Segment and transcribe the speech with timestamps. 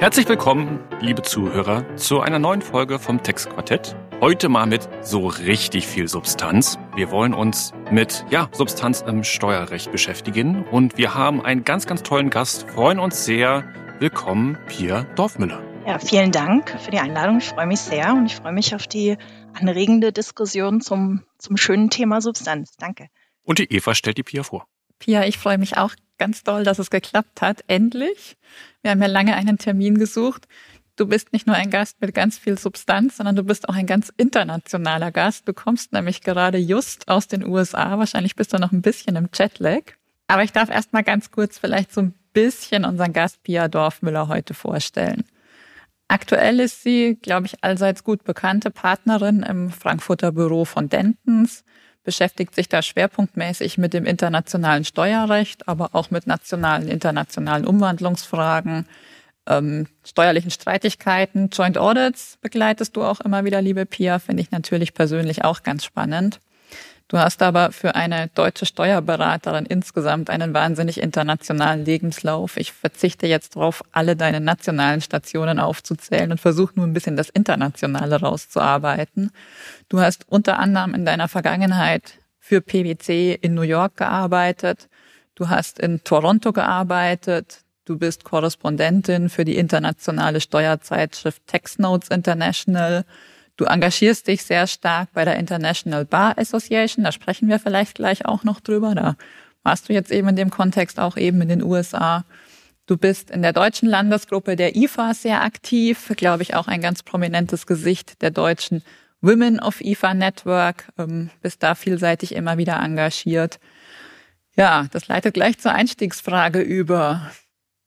[0.00, 3.94] Herzlich willkommen, liebe Zuhörer, zu einer neuen Folge vom Textquartett.
[4.22, 6.78] Heute mal mit so richtig viel Substanz.
[6.96, 12.02] Wir wollen uns mit ja, Substanz im Steuerrecht beschäftigen und wir haben einen ganz, ganz
[12.02, 12.66] tollen Gast.
[12.70, 13.62] Freuen uns sehr.
[13.98, 15.62] Willkommen, Pia Dorfmüller.
[15.86, 17.36] Ja, vielen Dank für die Einladung.
[17.36, 19.18] Ich freue mich sehr und ich freue mich auf die
[19.52, 22.74] anregende Diskussion zum, zum schönen Thema Substanz.
[22.78, 23.08] Danke.
[23.42, 24.66] Und die Eva stellt die Pia vor.
[24.98, 27.64] Pia, ich freue mich auch ganz doll, dass es geklappt hat.
[27.66, 28.36] Endlich.
[28.82, 30.46] Wir haben ja lange einen Termin gesucht.
[30.94, 33.86] Du bist nicht nur ein Gast mit ganz viel Substanz, sondern du bist auch ein
[33.86, 35.48] ganz internationaler Gast.
[35.48, 37.98] Du kommst nämlich gerade just aus den USA.
[37.98, 39.80] Wahrscheinlich bist du noch ein bisschen im Jetlag.
[40.28, 44.28] Aber ich darf erst mal ganz kurz vielleicht so ein bisschen unseren Gast Pia Dorfmüller
[44.28, 45.24] heute vorstellen.
[46.06, 51.64] Aktuell ist sie, glaube ich, allseits gut bekannte Partnerin im Frankfurter Büro von Dentons
[52.02, 58.86] beschäftigt sich da schwerpunktmäßig mit dem internationalen Steuerrecht, aber auch mit nationalen, internationalen Umwandlungsfragen,
[59.46, 64.94] ähm, steuerlichen Streitigkeiten, Joint Audits begleitest du auch immer wieder, liebe Pia, finde ich natürlich
[64.94, 66.40] persönlich auch ganz spannend.
[67.10, 72.56] Du hast aber für eine deutsche Steuerberaterin insgesamt einen wahnsinnig internationalen Lebenslauf.
[72.56, 77.28] Ich verzichte jetzt darauf, alle deine nationalen Stationen aufzuzählen und versuche nur ein bisschen das
[77.28, 79.32] Internationale rauszuarbeiten.
[79.88, 84.88] Du hast unter anderem in deiner Vergangenheit für PwC in New York gearbeitet.
[85.34, 87.64] Du hast in Toronto gearbeitet.
[87.86, 93.04] Du bist Korrespondentin für die internationale Steuerzeitschrift Tax Notes International.
[93.60, 98.24] Du engagierst dich sehr stark bei der International Bar Association, da sprechen wir vielleicht gleich
[98.24, 98.94] auch noch drüber.
[98.94, 99.16] Da
[99.62, 102.24] warst du jetzt eben in dem Kontext auch eben in den USA.
[102.86, 107.02] Du bist in der deutschen Landesgruppe der IFA sehr aktiv, glaube ich auch ein ganz
[107.02, 108.82] prominentes Gesicht der deutschen
[109.20, 113.60] Women of IFA Network, ähm, bist da vielseitig immer wieder engagiert.
[114.56, 117.30] Ja, das leitet gleich zur Einstiegsfrage über.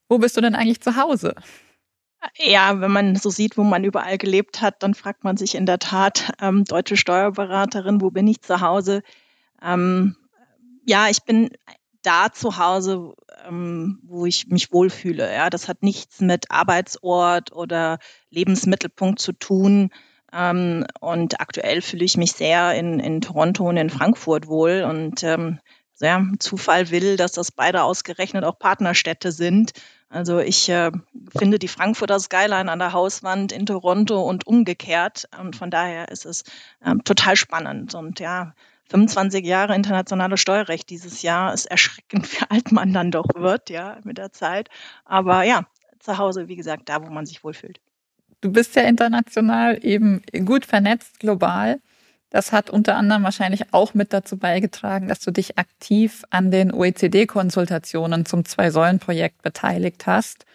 [0.08, 1.34] Wo bist du denn eigentlich zu Hause?
[2.38, 5.66] Ja, wenn man so sieht, wo man überall gelebt hat, dann fragt man sich in
[5.66, 9.04] der Tat, ähm, deutsche Steuerberaterin, wo bin ich zu Hause?
[9.62, 10.16] Ähm,
[10.86, 11.50] ja, ich bin
[12.02, 13.14] da zu Hause,
[13.48, 15.32] ähm, wo ich mich wohlfühle.
[15.34, 19.90] Ja, das hat nichts mit Arbeitsort oder Lebensmittelpunkt zu tun.
[20.32, 24.86] Ähm, und aktuell fühle ich mich sehr in, in Toronto und in Frankfurt wohl.
[24.88, 25.60] Und ähm,
[26.00, 29.72] ja, Zufall will, dass das beide ausgerechnet auch Partnerstädte sind.
[30.14, 30.92] Also ich äh,
[31.36, 35.28] finde die Frankfurter Skyline an der Hauswand in Toronto und umgekehrt.
[35.42, 36.44] Und von daher ist es
[36.86, 37.96] ähm, total spannend.
[37.96, 38.54] Und ja,
[38.90, 43.98] 25 Jahre internationales Steuerrecht dieses Jahr ist erschreckend, wie alt man dann doch wird, ja,
[44.04, 44.70] mit der Zeit.
[45.04, 45.66] Aber ja,
[45.98, 47.80] zu Hause, wie gesagt, da, wo man sich wohlfühlt.
[48.42, 51.82] Du bist ja international eben gut vernetzt, global.
[52.34, 56.74] Das hat unter anderem wahrscheinlich auch mit dazu beigetragen, dass du dich aktiv an den
[56.74, 60.48] OECD-Konsultationen zum Zwei-Säulen-Projekt beteiligt hast.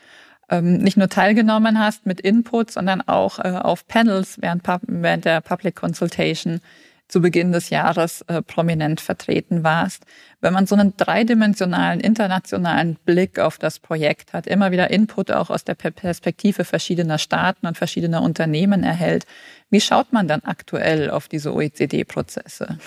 [0.50, 5.40] Ähm, nicht nur teilgenommen hast mit Input, sondern auch äh, auf Panels während, während der
[5.40, 6.60] Public Consultation
[7.08, 10.04] zu Beginn des Jahres äh, prominent vertreten warst.
[10.40, 15.50] Wenn man so einen dreidimensionalen internationalen Blick auf das Projekt hat, immer wieder Input auch
[15.50, 19.26] aus der Perspektive verschiedener Staaten und verschiedener Unternehmen erhält,
[19.70, 22.78] wie schaut man dann aktuell auf diese OECD-Prozesse?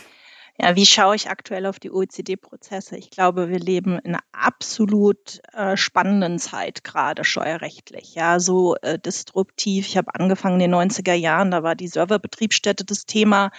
[0.61, 2.95] Ja, wie schaue ich aktuell auf die OECD-Prozesse?
[2.95, 8.13] Ich glaube, wir leben in einer absolut äh, spannenden Zeit, gerade steuerrechtlich.
[8.13, 9.87] Ja, so äh, disruptiv.
[9.87, 13.49] Ich habe angefangen in den 90er Jahren, da war die Serverbetriebsstätte das Thema.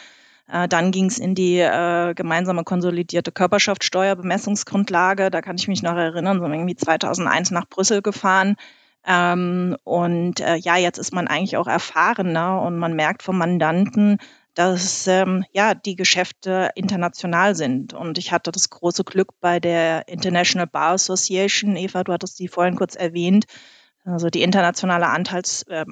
[0.49, 5.31] Äh, dann ging es in die äh, gemeinsame konsolidierte Körperschaftssteuerbemessungsgrundlage.
[5.31, 8.57] Da kann ich mich noch erinnern, so irgendwie 2001 nach Brüssel gefahren.
[9.07, 14.19] Ähm, und äh, ja, jetzt ist man eigentlich auch erfahrener und man merkt vom Mandanten,
[14.55, 17.95] dass ähm, ja die Geschäfte international sind.
[17.95, 22.49] Und ich hatte das große Glück bei der International Bar Association, Eva, du hattest die
[22.49, 23.47] vorhin kurz erwähnt,
[24.05, 25.85] also die internationale Anteils, äh,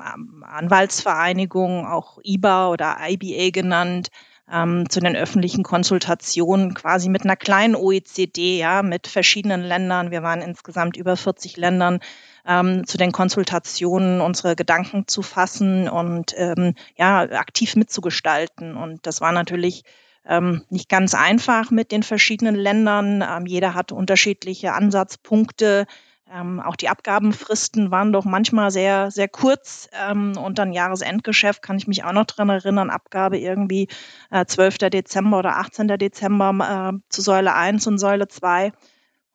[0.43, 4.09] Anwaltsvereinigung, auch IBA oder IBA genannt,
[4.53, 10.11] ähm, zu den öffentlichen Konsultationen quasi mit einer kleinen OECD, ja, mit verschiedenen Ländern.
[10.11, 12.01] Wir waren insgesamt über 40 Ländern
[12.47, 18.77] ähm, zu den Konsultationen unsere Gedanken zu fassen und ähm, ja, aktiv mitzugestalten.
[18.77, 19.85] Und das war natürlich
[20.27, 23.23] ähm, nicht ganz einfach mit den verschiedenen Ländern.
[23.23, 25.87] Ähm, jeder hatte unterschiedliche Ansatzpunkte.
[26.33, 29.89] Ähm, auch die Abgabenfristen waren doch manchmal sehr, sehr kurz.
[29.93, 32.91] Ähm, und dann Jahresendgeschäft kann ich mich auch noch dran erinnern.
[32.91, 33.89] Abgabe irgendwie
[34.31, 34.79] äh, 12.
[34.79, 35.89] Dezember oder 18.
[35.89, 38.73] Dezember äh, zu Säule 1 und Säule 2.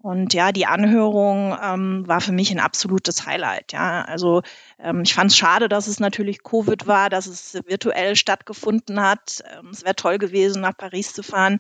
[0.06, 3.74] Und ja, die Anhörung ähm, war für mich ein absolutes Highlight.
[3.74, 4.44] Ja, also
[4.78, 9.44] ähm, ich fand es schade, dass es natürlich Covid war, dass es virtuell stattgefunden hat.
[9.58, 11.60] Ähm, es wäre toll gewesen, nach Paris zu fahren.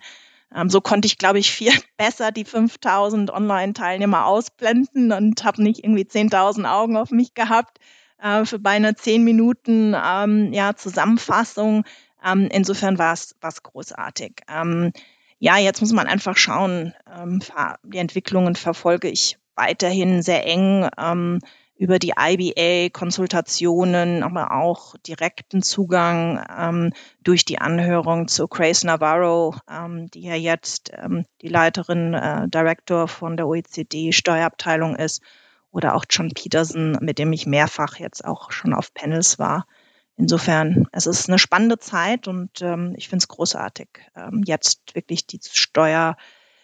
[0.53, 5.83] Ähm, so konnte ich, glaube ich, viel besser die 5000 Online-Teilnehmer ausblenden und habe nicht
[5.83, 7.79] irgendwie 10.000 Augen auf mich gehabt.
[8.21, 11.83] äh, für beinahe zehn Minuten ähm, ja, Zusammenfassung.
[12.23, 14.41] Ähm, insofern war es großartig.
[14.49, 14.91] Ähm,
[15.39, 16.93] ja, jetzt muss man einfach schauen.
[17.13, 17.39] Ähm,
[17.83, 20.89] die Entwicklungen verfolge ich weiterhin sehr eng.
[21.77, 30.09] Über die IBA-Konsultationen, aber auch direkten Zugang ähm, durch die Anhörung zu Grace Navarro, ähm,
[30.11, 35.21] die ja jetzt ähm, die Leiterin, äh, Director von der OECD-Steuerabteilung ist,
[35.75, 39.67] oder auch John Peterson, mit dem ich mehrfach jetzt auch schon auf Panels war.
[40.15, 45.27] Insofern, es ist eine spannende Zeit und ähm, ich finde es großartig, ähm, jetzt wirklich
[45.27, 46.15] die Steuer,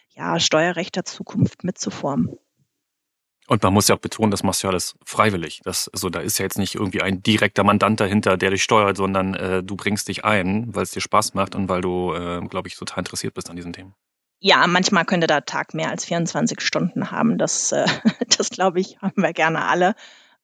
[0.08, 2.38] ja, Steuerrecht der Zukunft mitzuformen.
[3.48, 5.60] Und man muss ja auch betonen, das machst du ja alles freiwillig.
[5.64, 8.96] Das, also da ist ja jetzt nicht irgendwie ein direkter Mandant dahinter, der dich steuert,
[8.96, 12.40] sondern äh, du bringst dich ein, weil es dir Spaß macht und weil du, äh,
[12.48, 13.94] glaube ich, total interessiert bist an diesen Themen.
[14.38, 17.36] Ja, manchmal könnte der Tag mehr als 24 Stunden haben.
[17.36, 17.86] Das, äh,
[18.36, 19.94] das glaube ich, haben wir gerne alle.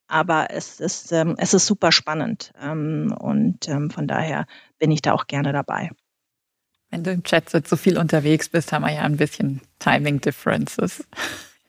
[0.09, 2.53] Aber es ist, ähm, es ist super spannend.
[2.61, 4.47] Ähm, und ähm, von daher
[4.79, 5.91] bin ich da auch gerne dabei.
[6.91, 11.05] Wenn du im Chat so viel unterwegs bist, haben wir ja ein bisschen Timing Differences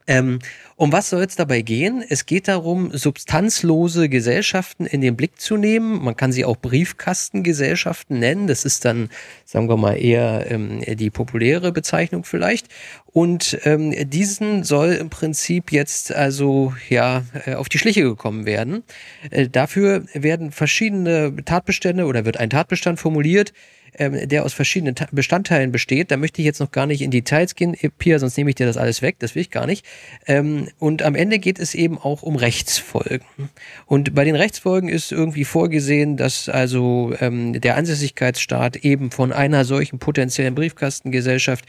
[0.08, 0.40] Ähm,
[0.78, 2.04] um was soll es dabei gehen?
[2.08, 6.04] Es geht darum, substanzlose Gesellschaften in den Blick zu nehmen.
[6.04, 8.46] Man kann sie auch Briefkastengesellschaften nennen.
[8.46, 9.10] Das ist dann,
[9.44, 12.68] sagen wir mal, eher ähm, die populäre Bezeichnung vielleicht.
[13.08, 18.84] Und ähm, diesen soll im Prinzip jetzt also ja äh, auf die Schliche gekommen werden.
[19.32, 23.52] Äh, dafür werden verschiedene Tatbestände oder wird ein Tatbestand formuliert,
[23.98, 26.12] ähm, der aus verschiedenen Bestandteilen besteht.
[26.12, 28.68] Da möchte ich jetzt noch gar nicht in Details gehen, Pia, sonst nehme ich dir
[28.68, 29.86] das alles weg, das will ich gar nicht.
[30.28, 33.50] Ähm, und am Ende geht es eben auch um Rechtsfolgen.
[33.86, 39.66] Und bei den Rechtsfolgen ist irgendwie vorgesehen, dass also ähm, der Ansässigkeitsstaat eben von einer
[39.66, 41.66] solchen potenziellen Briefkastengesellschaft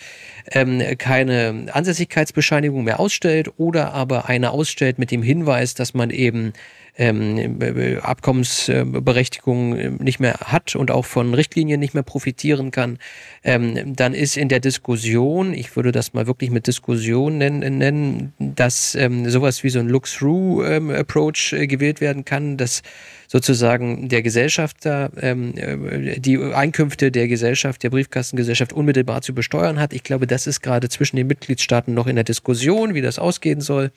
[0.53, 6.53] ähm, keine Ansässigkeitsbescheinigung mehr ausstellt oder aber eine ausstellt mit dem Hinweis, dass man eben
[6.99, 7.59] ähm,
[8.03, 12.99] Abkommensberechtigung nicht mehr hat und auch von Richtlinien nicht mehr profitieren kann,
[13.45, 18.95] ähm, dann ist in der Diskussion, ich würde das mal wirklich mit Diskussion nennen, dass
[18.97, 22.83] ähm, sowas wie so ein Look-Through-Approach ähm, gewählt werden kann, dass
[23.29, 29.93] sozusagen der Gesellschafter ähm, äh, die Einkünfte der Gesellschaft, der Briefkastengesellschaft unmittelbar zu besteuern hat.
[29.93, 33.61] Ich glaube, das ist gerade zwischen den Mitgliedstaaten noch in der Diskussion, wie das ausgehen
[33.61, 33.93] soll.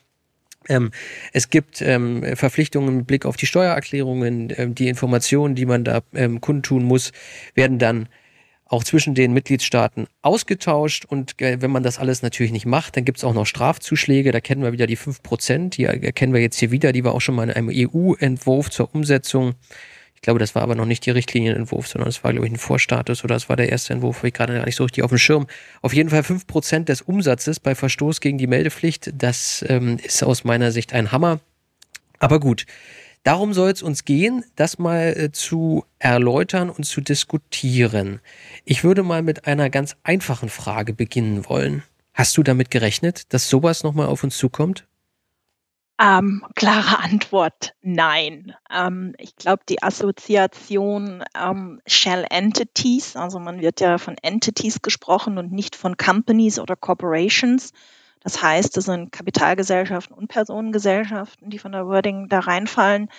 [0.69, 0.91] Ähm,
[1.33, 4.53] es gibt ähm, Verpflichtungen mit Blick auf die Steuererklärungen.
[4.55, 7.11] Ähm, die Informationen, die man da ähm, kundtun muss,
[7.55, 8.07] werden dann
[8.71, 11.05] auch zwischen den Mitgliedstaaten ausgetauscht.
[11.05, 14.31] Und äh, wenn man das alles natürlich nicht macht, dann gibt es auch noch Strafzuschläge.
[14.31, 15.77] Da kennen wir wieder die fünf Prozent.
[15.77, 16.93] Die erkennen wir jetzt hier wieder.
[16.93, 19.55] Die war auch schon mal in einem EU-Entwurf zur Umsetzung
[20.21, 22.59] ich glaube, das war aber noch nicht die Richtlinienentwurf, sondern es war, glaube ich, ein
[22.59, 25.09] Vorstatus oder es war der erste Entwurf, habe ich gerade gar nicht so richtig auf
[25.09, 25.47] dem Schirm.
[25.81, 30.21] Auf jeden Fall fünf Prozent des Umsatzes bei Verstoß gegen die Meldepflicht, das ähm, ist
[30.21, 31.39] aus meiner Sicht ein Hammer.
[32.19, 32.67] Aber gut,
[33.23, 38.19] darum soll es uns gehen, das mal äh, zu erläutern und zu diskutieren.
[38.63, 41.81] Ich würde mal mit einer ganz einfachen Frage beginnen wollen.
[42.13, 44.85] Hast du damit gerechnet, dass sowas nochmal auf uns zukommt?
[46.01, 48.55] Ähm, klare Antwort, nein.
[48.73, 55.37] Ähm, ich glaube, die Assoziation ähm, Shell Entities, also man wird ja von Entities gesprochen
[55.37, 57.71] und nicht von Companies oder Corporations.
[58.23, 63.09] Das heißt, es sind Kapitalgesellschaften und Personengesellschaften, die von der Wording da reinfallen.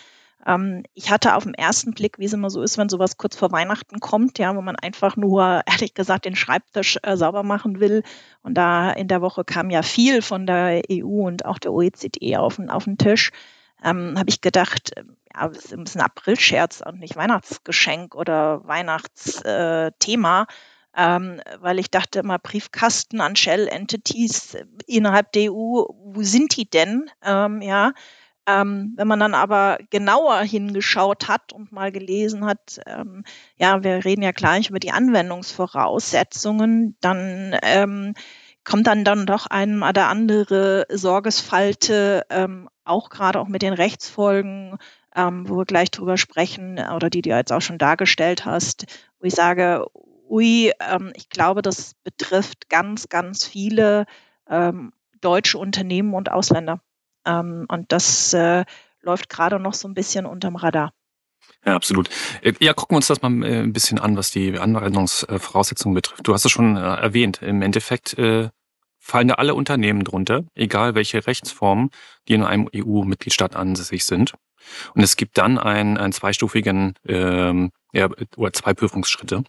[0.47, 3.37] Ähm, ich hatte auf den ersten Blick, wie es immer so ist, wenn sowas kurz
[3.37, 7.81] vor Weihnachten kommt, ja, wo man einfach nur, ehrlich gesagt, den Schreibtisch äh, sauber machen
[7.81, 8.03] will.
[8.43, 12.37] Und da in der Woche kam ja viel von der EU und auch der OECD
[12.37, 13.31] auf, auf den Tisch.
[13.85, 20.43] Ähm, habe ich gedacht, äh, ja, das ist ein Aprilscherz und nicht Weihnachtsgeschenk oder Weihnachtsthema.
[20.43, 20.47] Äh,
[20.95, 26.69] ähm, weil ich dachte immer, Briefkasten an Shell Entities innerhalb der EU, wo sind die
[26.69, 27.11] denn?
[27.23, 27.93] Ähm, ja,
[28.47, 33.25] ähm, wenn man dann aber genauer hingeschaut hat und mal gelesen hat, ähm,
[33.57, 38.15] ja, wir reden ja gleich über die Anwendungsvoraussetzungen, dann ähm,
[38.65, 44.79] kommt dann dann doch einem oder andere Sorgesfalte, ähm, auch gerade auch mit den Rechtsfolgen
[45.15, 48.87] ähm, wo wir gleich drüber sprechen, oder die du jetzt auch schon dargestellt hast,
[49.21, 49.85] wo ich sage,
[50.29, 54.07] ui, ähm, ich glaube, das betrifft ganz, ganz viele
[55.23, 56.83] deutsche Unternehmen und Ausländer.
[57.25, 58.65] Ähm, und das äh,
[59.01, 60.93] läuft gerade noch so ein bisschen unterm Radar.
[61.65, 62.09] Ja, absolut.
[62.43, 66.27] Äh, ja, gucken wir uns das mal äh, ein bisschen an, was die Anwendungsvoraussetzungen betrifft.
[66.27, 67.43] Du hast es schon äh, erwähnt.
[67.43, 68.17] Im Endeffekt
[69.05, 71.91] fallen da alle Unternehmen drunter, egal welche Rechtsformen,
[72.29, 74.35] die in einem EU-Mitgliedstaat ansässig sind.
[74.95, 79.43] Und es gibt dann einen, einen zweistufigen ähm, ja, oder zwei Prüfungsschritte.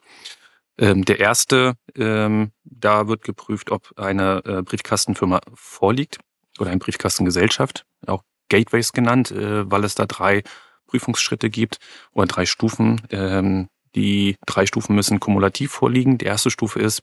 [0.80, 6.18] Ähm, der erste, ähm, da wird geprüft, ob eine äh, Briefkastenfirma vorliegt
[6.60, 10.44] oder eine Briefkastengesellschaft, auch Gateways genannt, äh, weil es da drei
[10.88, 11.78] Prüfungsschritte gibt
[12.12, 13.02] oder drei Stufen.
[13.10, 16.18] Ähm, die drei Stufen müssen kumulativ vorliegen.
[16.18, 17.02] Die erste Stufe ist,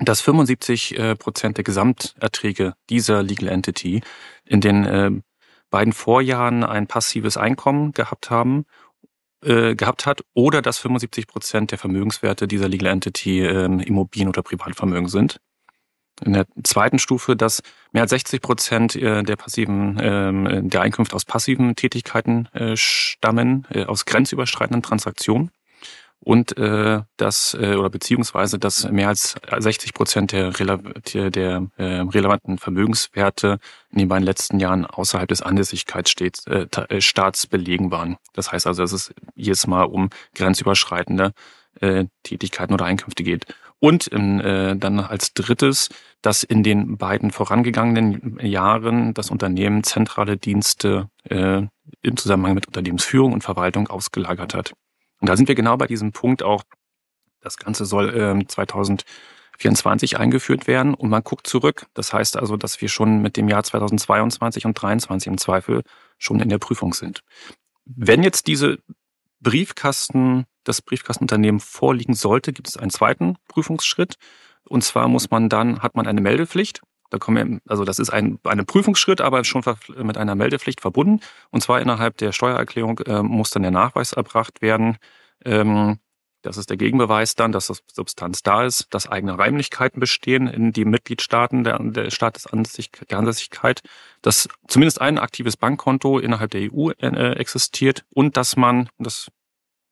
[0.00, 4.02] dass 75 äh, Prozent der Gesamterträge dieser Legal Entity
[4.44, 5.10] in den äh,
[5.70, 8.66] beiden Vorjahren ein passives Einkommen gehabt haben
[9.42, 14.42] äh, gehabt hat oder dass 75 Prozent der Vermögenswerte dieser Legal Entity ähm, Immobilien oder
[14.42, 15.40] Privatvermögen sind.
[16.24, 21.14] In der zweiten Stufe, dass mehr als 60 Prozent äh, der passiven, ähm, der Einkünfte
[21.14, 25.50] aus passiven Tätigkeiten äh, stammen, äh, aus grenzüberschreitenden Transaktionen
[26.20, 30.78] und äh, das äh, oder beziehungsweise dass mehr als 60 Prozent der, Rele
[31.30, 33.58] der, äh, relevanten Vermögenswerte
[33.90, 38.16] in den beiden letzten Jahren außerhalb des Ansässigkeitsstaats äh, belegen waren.
[38.32, 41.32] Das heißt also, dass es jedes Mal um grenzüberschreitende
[41.80, 43.46] äh, Tätigkeiten oder Einkünfte geht.
[43.78, 45.90] Und äh, dann als drittes,
[46.22, 51.62] dass in den beiden vorangegangenen Jahren das Unternehmen zentrale Dienste äh,
[52.02, 54.72] im Zusammenhang mit Unternehmensführung und Verwaltung ausgelagert hat.
[55.20, 56.62] Und da sind wir genau bei diesem Punkt auch,
[57.40, 61.86] das Ganze soll ähm, 2024 eingeführt werden und man guckt zurück.
[61.94, 65.82] Das heißt also, dass wir schon mit dem Jahr 2022 und 2023 im Zweifel
[66.18, 67.20] schon in der Prüfung sind.
[67.84, 68.78] Wenn jetzt diese
[69.46, 74.16] Briefkasten, das Briefkastenunternehmen vorliegen sollte, gibt es einen zweiten Prüfungsschritt.
[74.64, 76.80] Und zwar muss man dann, hat man eine Meldepflicht.
[77.10, 79.62] Da kommen wir, also das ist ein eine Prüfungsschritt, aber schon
[80.02, 81.20] mit einer Meldepflicht verbunden.
[81.50, 84.96] Und zwar innerhalb der Steuererklärung äh, muss dann der Nachweis erbracht werden.
[85.44, 86.00] Ähm,
[86.42, 90.72] das ist der Gegenbeweis dann, dass das Substanz da ist, dass eigene Reimlichkeiten bestehen in
[90.72, 93.82] die Mitgliedstaaten der, der Staat des Ansässig, der Ansässigkeit,
[94.22, 99.28] dass zumindest ein aktives Bankkonto innerhalb der EU äh, existiert und dass man, das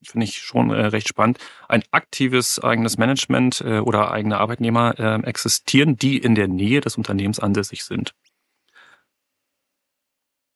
[0.04, 5.26] finde ich schon äh, recht spannend, ein aktives eigenes Management äh, oder eigene Arbeitnehmer äh,
[5.26, 8.14] existieren, die in der Nähe des Unternehmens ansässig sind.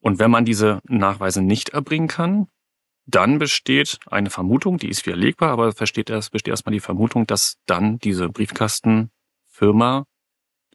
[0.00, 2.49] Und wenn man diese Nachweise nicht erbringen kann,
[3.07, 7.57] dann besteht eine Vermutung, die ist widerlegbar, aber versteht erst, besteht erstmal die Vermutung, dass
[7.67, 10.05] dann diese Briefkastenfirma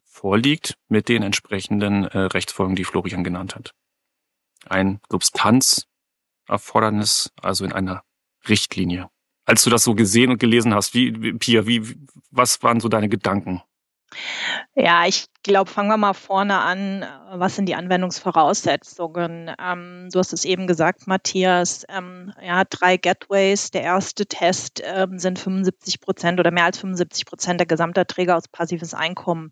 [0.04, 3.72] vorliegt mit den entsprechenden äh, Rechtsfolgen, die Florian genannt hat.
[4.66, 8.02] Ein Substanzerfordernis, also in einer
[8.48, 9.08] Richtlinie.
[9.46, 11.96] Als du das so gesehen und gelesen hast, wie, wie Pia, wie,
[12.30, 13.62] was waren so deine Gedanken?
[14.74, 17.04] Ja, ich glaube, fangen wir mal vorne an.
[17.32, 19.50] Was sind die Anwendungsvoraussetzungen?
[19.58, 21.84] Ähm, du hast es eben gesagt, Matthias.
[21.88, 23.70] Ähm, ja, drei Gateways.
[23.70, 28.48] Der erste Test ähm, sind 75 Prozent oder mehr als 75 Prozent der Gesamterträge aus
[28.48, 29.50] passives Einkommen.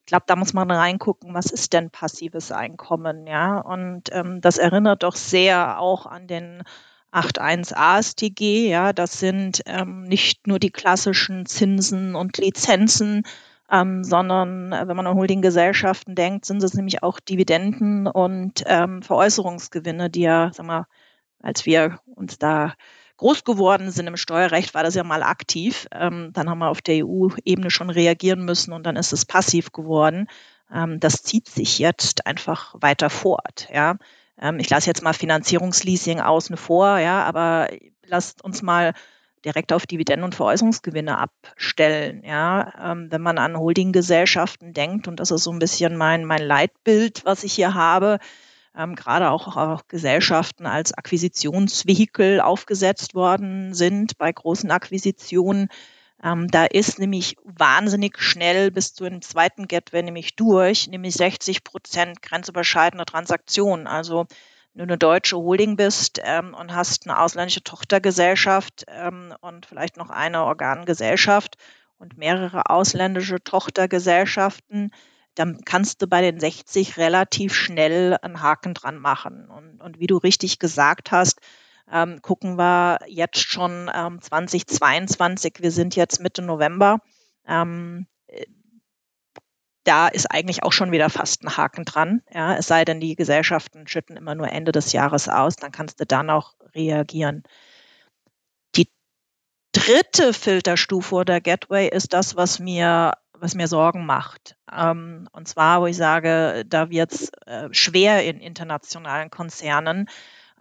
[0.00, 3.26] Ich glaube, da muss man reingucken, was ist denn passives Einkommen?
[3.26, 6.62] Ja, und ähm, das erinnert doch sehr auch an den
[7.12, 8.68] 8.1 ASTG.
[8.68, 13.24] Ja, das sind ähm, nicht nur die klassischen Zinsen und Lizenzen,
[13.70, 19.02] ähm, sondern äh, wenn man an Holdinggesellschaften denkt, sind es nämlich auch Dividenden und ähm,
[19.02, 20.86] Veräußerungsgewinne, die ja, sag mal,
[21.42, 22.74] als wir uns da
[23.16, 25.86] groß geworden sind im Steuerrecht, war das ja mal aktiv.
[25.92, 29.72] Ähm, dann haben wir auf der EU-Ebene schon reagieren müssen und dann ist es passiv
[29.72, 30.26] geworden.
[30.72, 33.68] Ähm, das zieht sich jetzt einfach weiter fort.
[33.72, 33.96] Ja,
[34.40, 37.68] ähm, ich lasse jetzt mal Finanzierungsleasing außen vor, ja, aber
[38.06, 38.94] lasst uns mal
[39.44, 42.22] direkt auf Dividenden und Veräußerungsgewinne abstellen.
[42.24, 46.42] Ja, ähm, wenn man an Holdinggesellschaften denkt, und das ist so ein bisschen mein, mein
[46.42, 48.18] Leitbild, was ich hier habe,
[48.76, 55.68] ähm, gerade auch, auch Gesellschaften als Akquisitionsvehikel aufgesetzt worden sind bei großen Akquisitionen,
[56.22, 61.64] ähm, da ist nämlich wahnsinnig schnell bis zu einem zweiten Gateway nämlich durch, nämlich 60
[61.64, 63.86] Prozent grenzüberschreitende Transaktionen.
[63.86, 64.26] Also
[64.74, 69.96] wenn du eine deutsche Holding bist ähm, und hast eine ausländische Tochtergesellschaft ähm, und vielleicht
[69.96, 71.56] noch eine Organgesellschaft
[71.98, 74.90] und mehrere ausländische Tochtergesellschaften,
[75.34, 79.48] dann kannst du bei den 60 relativ schnell einen Haken dran machen.
[79.48, 81.40] Und, und wie du richtig gesagt hast,
[81.92, 86.98] ähm, gucken wir jetzt schon ähm, 2022, wir sind jetzt Mitte November.
[87.46, 88.06] Ähm,
[89.84, 92.22] da ist eigentlich auch schon wieder fast ein Haken dran.
[92.32, 96.00] Ja, es sei denn, die Gesellschaften schütten immer nur Ende des Jahres aus, dann kannst
[96.00, 97.42] du dann auch reagieren.
[98.76, 98.88] Die
[99.72, 104.56] dritte Filterstufe oder Gateway ist das, was mir, was mir Sorgen macht.
[104.72, 110.08] Ähm, und zwar, wo ich sage, da wird es äh, schwer in internationalen Konzernen.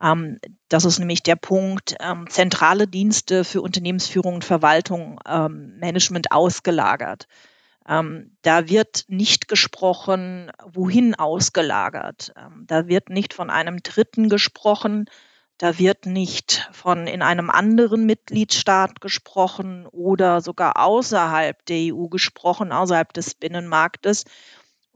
[0.02, 0.40] Ähm,
[0.70, 7.28] das ist nämlich der Punkt, ähm, zentrale Dienste für Unternehmensführung und Verwaltung, ähm, Management ausgelagert.
[7.88, 12.34] Ähm, da wird nicht gesprochen, wohin ausgelagert.
[12.38, 15.06] Ähm, da wird nicht von einem Dritten gesprochen.
[15.58, 22.72] Da wird nicht von in einem anderen Mitgliedstaat gesprochen oder sogar außerhalb der EU gesprochen,
[22.72, 24.24] außerhalb des Binnenmarktes.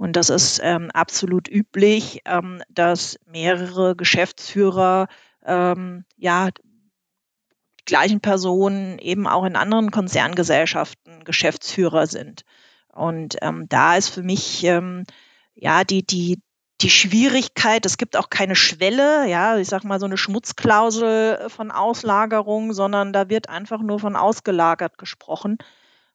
[0.04, 5.08] Und das ist ähm, absolut üblich, ähm, dass mehrere Geschäftsführer
[5.46, 6.50] ähm, ja
[7.86, 12.42] gleichen Personen eben auch in anderen Konzerngesellschaften Geschäftsführer sind.
[12.90, 15.06] Und ähm, da ist für mich ähm,
[15.56, 16.42] ja die, die,
[16.82, 21.72] die Schwierigkeit, es gibt auch keine Schwelle, ja, ich sag mal so eine Schmutzklausel von
[21.72, 25.60] Auslagerung, sondern da wird einfach nur von ausgelagert gesprochen.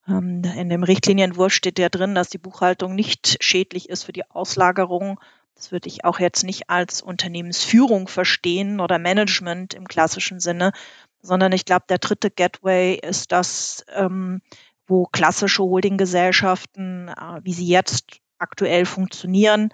[0.09, 4.29] Ähm, in dem Richtlinienentwurf steht ja drin, dass die Buchhaltung nicht schädlich ist für die
[4.31, 5.21] Auslagerung.
[5.55, 10.73] Das würde ich auch jetzt nicht als Unternehmensführung verstehen oder Management im klassischen Sinne,
[11.21, 14.41] sondern ich glaube, der dritte Gateway ist das, ähm,
[14.87, 19.71] wo klassische Holdinggesellschaften, äh, wie sie jetzt aktuell funktionieren,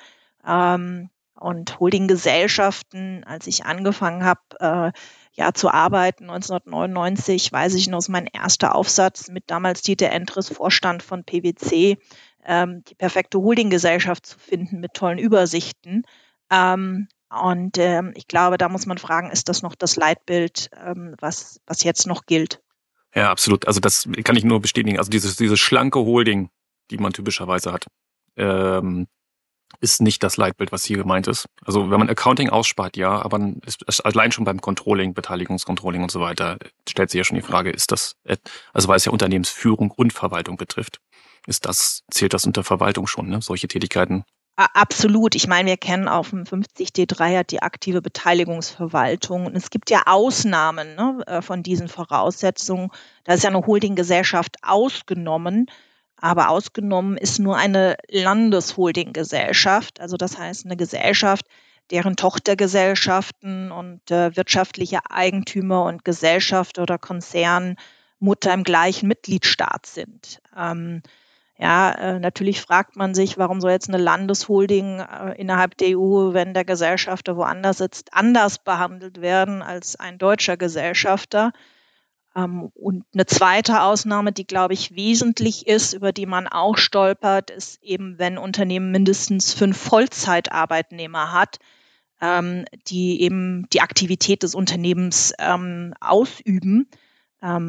[0.47, 4.93] ähm, und Holdinggesellschaften, als ich angefangen habe, äh,
[5.35, 10.49] ja zu arbeiten, 1999, weiß ich noch, ist mein erster Aufsatz mit damals Dieter Endres,
[10.49, 11.99] Vorstand von PwC,
[12.45, 16.05] ähm, die perfekte Holdinggesellschaft zu finden mit tollen Übersichten.
[16.51, 21.17] Ähm, und ähm, ich glaube, da muss man fragen, ist das noch das Leitbild, ähm,
[21.21, 22.63] was, was jetzt noch gilt?
[23.15, 23.67] Ja, absolut.
[23.67, 24.99] Also das kann ich nur bestätigen.
[24.99, 26.51] Also dieses, dieses schlanke Holding,
[26.91, 27.87] die man typischerweise hat,
[28.37, 29.07] ähm,
[29.81, 31.47] ist nicht das Leitbild, was hier gemeint ist.
[31.65, 33.41] Also wenn man Accounting ausspart, ja, aber
[34.05, 37.93] allein schon beim Controlling, Beteiligungscontrolling und so weiter, stellt sich ja schon die Frage, ist
[37.93, 38.17] das,
[38.73, 41.01] also weil es ja Unternehmensführung und Verwaltung betrifft,
[41.47, 43.43] ist das, zählt das unter Verwaltung schon, ne?
[43.43, 44.25] solche Tätigkeiten?
[44.57, 45.35] Absolut.
[45.35, 49.47] Ich meine, wir kennen auf dem 50D3 ja die aktive Beteiligungsverwaltung.
[49.47, 52.91] Und es gibt ja Ausnahmen ne, äh, von diesen Voraussetzungen.
[53.25, 55.67] Da ist ja eine Holdinggesellschaft ausgenommen.
[56.25, 60.01] Aber ausgenommen ist nur eine Landesholdinggesellschaft.
[60.01, 61.45] Also das heißt eine Gesellschaft,
[61.91, 67.77] deren Tochtergesellschaften und äh, wirtschaftliche Eigentümer und Gesellschaft oder Konzern
[68.21, 70.41] Mutter im gleichen Mitgliedstaat sind.
[70.57, 71.03] Ähm,
[71.59, 76.33] ja, äh, natürlich fragt man sich, warum soll jetzt eine Landesholding äh, innerhalb der EU,
[76.33, 81.53] wenn der Gesellschafter woanders sitzt, anders behandelt werden als ein deutscher Gesellschafter.
[82.37, 87.51] Ähm, und eine zweite Ausnahme, die, glaube ich, wesentlich ist, über die man auch stolpert,
[87.51, 91.59] ist eben, wenn Unternehmen mindestens fünf Vollzeitarbeitnehmer hat,
[92.21, 96.89] ähm, die eben die Aktivität des Unternehmens ähm, ausüben.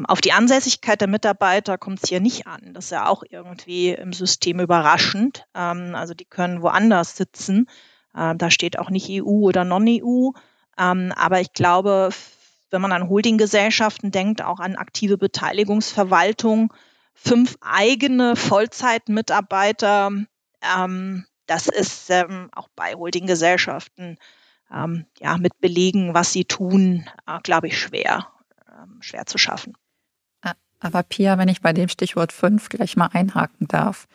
[0.04, 2.72] Auf die Ansässigkeit der Mitarbeiter kommt es hier nicht an.
[2.72, 5.44] Das ist ja auch irgendwie im System überraschend.
[5.52, 7.68] Also die können woanders sitzen.
[8.14, 10.30] Da steht auch nicht EU oder Non-EU.
[10.76, 12.08] Aber ich glaube,
[12.70, 16.72] wenn man an Holdinggesellschaften denkt, auch an aktive Beteiligungsverwaltung,
[17.14, 20.10] fünf eigene Vollzeitmitarbeiter,
[20.76, 24.18] ähm, das ist ähm, auch bei Holdinggesellschaften
[24.72, 28.28] ähm, ja mit Belegen, was sie tun, äh, glaube ich, schwer.
[28.68, 29.74] Ähm, schwer zu schaffen.
[30.80, 34.06] Aber Pia, wenn ich bei dem Stichwort 5 gleich mal einhaken darf.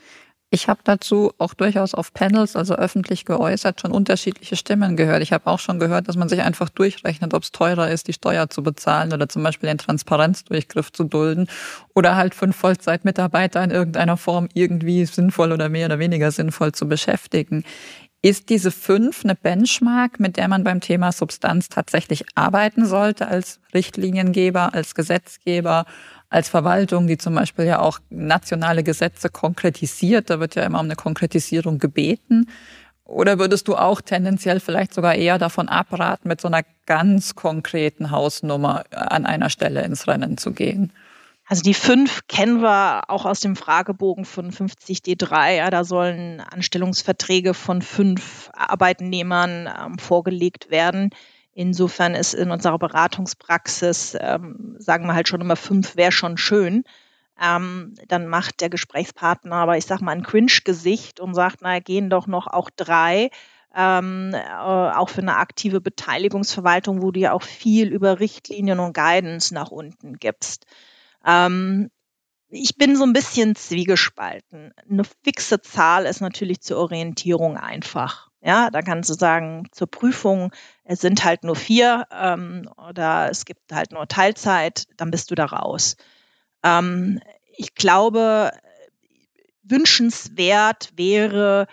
[0.53, 5.23] Ich habe dazu auch durchaus auf Panels, also öffentlich geäußert, schon unterschiedliche Stimmen gehört.
[5.23, 8.13] Ich habe auch schon gehört, dass man sich einfach durchrechnet, ob es teurer ist, die
[8.13, 11.47] Steuer zu bezahlen oder zum Beispiel den Transparenzdurchgriff zu dulden
[11.95, 16.85] oder halt fünf Vollzeitmitarbeiter in irgendeiner Form irgendwie sinnvoll oder mehr oder weniger sinnvoll zu
[16.85, 17.63] beschäftigen.
[18.21, 23.61] Ist diese fünf eine Benchmark, mit der man beim Thema Substanz tatsächlich arbeiten sollte als
[23.73, 25.85] Richtliniengeber, als Gesetzgeber,
[26.31, 30.29] als Verwaltung, die zum Beispiel ja auch nationale Gesetze konkretisiert?
[30.31, 32.47] Da wird ja immer um eine Konkretisierung gebeten.
[33.03, 38.09] Oder würdest du auch tendenziell vielleicht sogar eher davon abraten, mit so einer ganz konkreten
[38.09, 40.93] Hausnummer an einer Stelle ins Rennen zu gehen?
[41.47, 45.57] Also die fünf kennen wir auch aus dem Fragebogen von 50D3.
[45.57, 51.09] Ja, da sollen Anstellungsverträge von fünf Arbeitnehmern ähm, vorgelegt werden.
[51.53, 56.83] Insofern ist in unserer Beratungspraxis, ähm, sagen wir halt schon immer, fünf wäre schon schön.
[57.41, 62.09] Ähm, dann macht der Gesprächspartner aber, ich sag mal, ein Cringe-Gesicht und sagt, naja, gehen
[62.09, 63.29] doch noch auch drei.
[63.75, 68.93] Ähm, äh, auch für eine aktive Beteiligungsverwaltung, wo du ja auch viel über Richtlinien und
[68.93, 70.65] Guidance nach unten gibst.
[71.25, 71.89] Ähm,
[72.49, 74.73] ich bin so ein bisschen zwiegespalten.
[74.89, 78.30] Eine fixe Zahl ist natürlich zur Orientierung einfach.
[78.43, 80.51] Ja, da kannst du sagen, zur Prüfung,
[80.83, 85.35] es sind halt nur vier ähm, oder es gibt halt nur Teilzeit, dann bist du
[85.35, 85.95] da raus.
[86.63, 87.19] Ähm,
[87.55, 88.51] ich glaube,
[89.63, 91.67] wünschenswert wäre,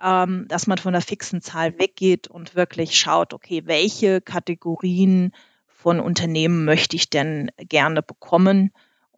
[0.00, 5.32] ähm, dass man von der fixen Zahl weggeht und wirklich schaut, okay, welche Kategorien
[5.66, 8.72] von Unternehmen möchte ich denn gerne bekommen?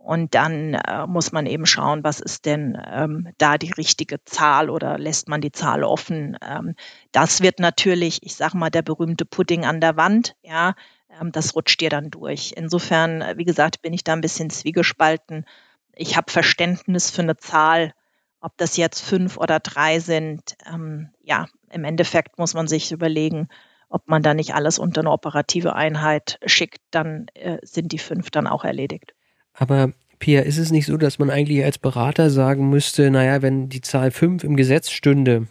[0.05, 4.69] Und dann äh, muss man eben schauen, was ist denn ähm, da die richtige Zahl
[4.69, 6.37] oder lässt man die Zahl offen.
[6.43, 6.75] Ähm,
[7.11, 10.37] das wird natürlich, ich sage mal, der berühmte Pudding an der Wand.
[10.43, 10.75] Ja,
[11.19, 12.53] ähm, das rutscht dir dann durch.
[12.55, 15.47] Insofern, äh, wie gesagt, bin ich da ein bisschen zwiegespalten.
[15.95, 17.95] Ich habe Verständnis für eine Zahl,
[18.43, 20.55] ob das jetzt fünf oder drei sind.
[20.71, 23.49] Ähm, ja, im Endeffekt muss man sich überlegen,
[23.89, 28.31] ob man da nicht alles unter eine operative Einheit schickt, dann äh, sind die fünf
[28.31, 29.15] dann auch erledigt.
[29.55, 33.69] Aber Pia, ist es nicht so, dass man eigentlich als Berater sagen müsste, naja, wenn
[33.69, 35.47] die Zahl 5 im Gesetz stünde,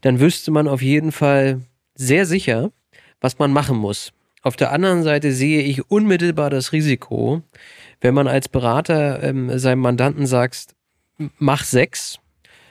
[0.00, 1.62] dann wüsste man auf jeden Fall
[1.94, 2.70] sehr sicher,
[3.20, 4.12] was man machen muss.
[4.42, 7.42] Auf der anderen Seite sehe ich unmittelbar das Risiko,
[8.00, 10.76] wenn man als Berater ähm, seinem Mandanten sagt,
[11.38, 12.20] mach sechs,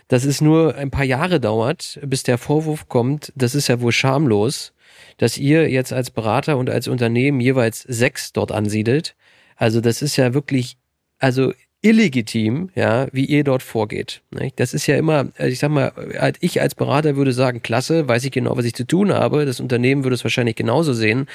[0.08, 3.92] dass es nur ein paar Jahre dauert, bis der Vorwurf kommt, das ist ja wohl
[3.92, 4.74] schamlos,
[5.18, 9.16] dass ihr jetzt als Berater und als Unternehmen jeweils sechs dort ansiedelt
[9.58, 10.78] also das ist ja wirklich,
[11.20, 14.22] also illegitim, ja, wie ihr dort vorgeht.
[14.56, 15.92] Das ist ja immer, also ich sag mal,
[16.40, 19.46] ich als Berater würde sagen, klasse, weiß ich genau, was ich zu tun habe.
[19.46, 21.28] Das Unternehmen würde es wahrscheinlich genauso sehen.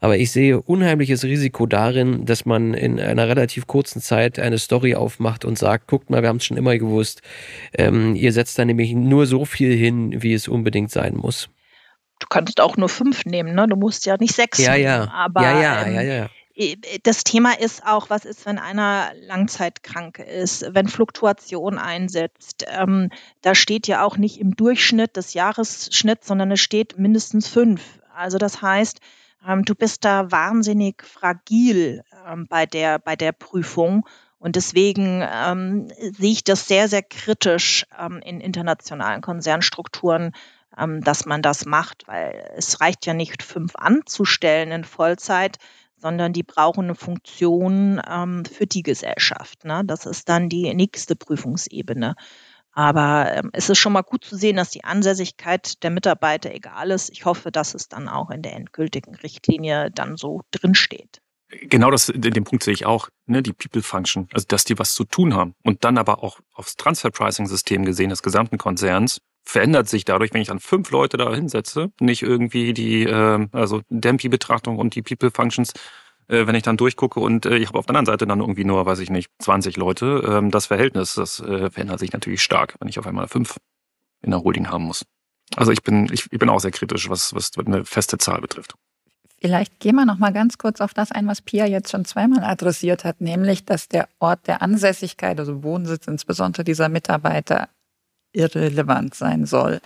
[0.00, 4.94] Aber ich sehe unheimliches Risiko darin, dass man in einer relativ kurzen Zeit eine Story
[4.94, 7.20] aufmacht und sagt, guckt mal, wir haben es schon immer gewusst.
[7.76, 11.48] Ähm, ihr setzt da nämlich nur so viel hin, wie es unbedingt sein muss.
[12.20, 13.66] Du kannst auch nur fünf nehmen, ne?
[13.68, 14.84] Du musst ja nicht sechs ja, nehmen.
[14.84, 16.30] Ja, aber, ja, ja, ähm, ja, ja
[17.04, 22.64] das Thema ist auch, was ist, wenn einer langzeitkrank ist, wenn Fluktuation einsetzt.
[22.68, 23.10] Ähm,
[23.42, 28.00] da steht ja auch nicht im Durchschnitt des Jahresschnitts, sondern es steht mindestens fünf.
[28.12, 29.00] Also das heißt,
[29.46, 34.04] ähm, du bist da wahnsinnig fragil ähm, bei, der, bei der Prüfung.
[34.40, 40.32] Und deswegen ähm, sehe ich das sehr, sehr kritisch ähm, in internationalen Konzernstrukturen,
[40.76, 45.58] ähm, dass man das macht, weil es reicht ja nicht, fünf anzustellen in Vollzeit,
[45.98, 49.64] sondern die brauchen eine Funktion ähm, für die Gesellschaft.
[49.64, 49.82] Ne?
[49.84, 52.14] Das ist dann die nächste Prüfungsebene.
[52.72, 56.90] Aber ähm, es ist schon mal gut zu sehen, dass die Ansässigkeit der Mitarbeiter egal
[56.90, 57.10] ist.
[57.10, 61.20] Ich hoffe, dass es dann auch in der endgültigen Richtlinie dann so drinsteht.
[61.48, 64.92] Genau das, den Punkt sehe ich auch, ne, die People Function, also dass die was
[64.92, 65.54] zu tun haben.
[65.64, 70.34] Und dann aber auch aufs Transfer Pricing System gesehen des gesamten Konzerns, verändert sich dadurch,
[70.34, 75.00] wenn ich dann fünf Leute da hinsetze, nicht irgendwie die, äh, also Dempi-Betrachtung und die
[75.00, 75.72] People Functions,
[76.28, 78.64] äh, wenn ich dann durchgucke und äh, ich habe auf der anderen Seite dann irgendwie
[78.64, 82.76] nur, weiß ich nicht, 20 Leute, ähm, das Verhältnis, das äh, verändert sich natürlich stark,
[82.78, 83.56] wenn ich auf einmal fünf
[84.20, 85.06] in der Holding haben muss.
[85.56, 88.74] Also ich bin, ich, ich bin auch sehr kritisch, was, was eine feste Zahl betrifft.
[89.40, 92.44] Vielleicht gehen wir noch mal ganz kurz auf das ein, was Pia jetzt schon zweimal
[92.44, 97.70] adressiert hat, nämlich, dass der Ort der Ansässigkeit, also Wohnsitz insbesondere dieser Mitarbeiter,
[98.38, 99.80] irrelevant sein soll.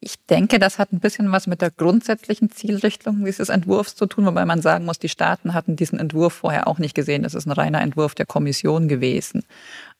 [0.00, 4.26] Ich denke, das hat ein bisschen was mit der grundsätzlichen Zielrichtung dieses Entwurfs zu tun,
[4.26, 7.24] wobei man sagen muss, die Staaten hatten diesen Entwurf vorher auch nicht gesehen.
[7.24, 9.42] Das ist ein reiner Entwurf der Kommission gewesen.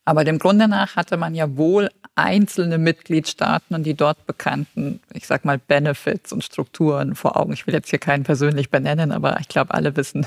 [0.08, 5.26] Aber dem Grunde nach hatte man ja wohl einzelne Mitgliedstaaten und die dort bekannten, ich
[5.26, 7.52] sag mal, Benefits und Strukturen vor Augen.
[7.52, 10.26] Ich will jetzt hier keinen persönlich benennen, aber ich glaube, alle wissen,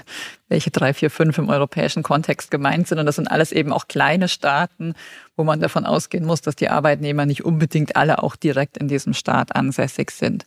[0.49, 2.99] welche drei, vier, fünf im europäischen Kontext gemeint sind.
[2.99, 4.93] Und das sind alles eben auch kleine Staaten,
[5.35, 9.15] wo man davon ausgehen muss, dass die Arbeitnehmer nicht unbedingt alle auch direkt in diesem
[9.15, 10.45] Staat ansässig sind.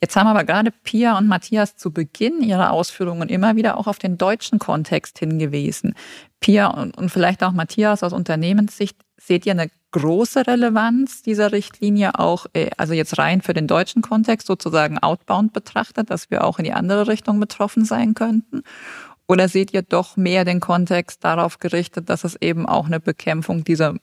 [0.00, 3.98] Jetzt haben aber gerade Pia und Matthias zu Beginn ihrer Ausführungen immer wieder auch auf
[3.98, 5.94] den deutschen Kontext hingewiesen.
[6.40, 12.18] Pia und, und vielleicht auch Matthias aus Unternehmenssicht, seht ihr eine große Relevanz dieser Richtlinie
[12.18, 16.58] auch, äh, also jetzt rein für den deutschen Kontext sozusagen outbound betrachtet, dass wir auch
[16.58, 18.62] in die andere Richtung betroffen sein könnten?
[19.26, 23.64] Oder seht ihr doch mehr den Kontext darauf gerichtet, dass es eben auch eine Bekämpfung
[23.64, 23.94] dieser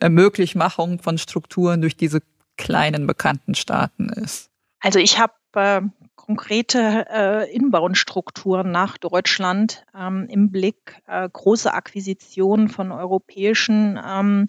[0.00, 2.22] Ermöglichmachung von Strukturen durch diese
[2.56, 4.53] kleinen bekannten Staaten ist?
[4.84, 5.80] Also ich habe äh,
[6.14, 14.48] konkrete äh, Inbauenstrukturen nach Deutschland ähm, im Blick, äh, große Akquisitionen von europäischen ähm,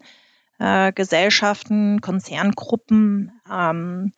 [0.59, 4.11] äh, Gesellschaften, Konzerngruppen, ähm,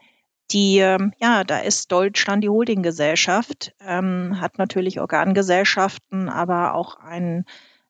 [0.50, 7.46] die, ähm, ja, da ist Deutschland die Holdinggesellschaft, ähm, hat natürlich Organgesellschaften, aber auch ein,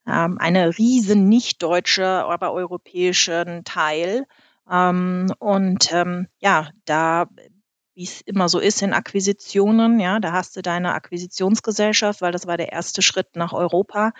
[0.06, 4.26] ähm, eine riesen nicht deutsche, aber europäischen Teil.
[4.70, 7.28] Ähm, und ähm, ja, da
[7.98, 12.46] wie es immer so ist in Akquisitionen, ja, da hast du deine Akquisitionsgesellschaft, weil das
[12.46, 14.12] war der erste Schritt nach Europa.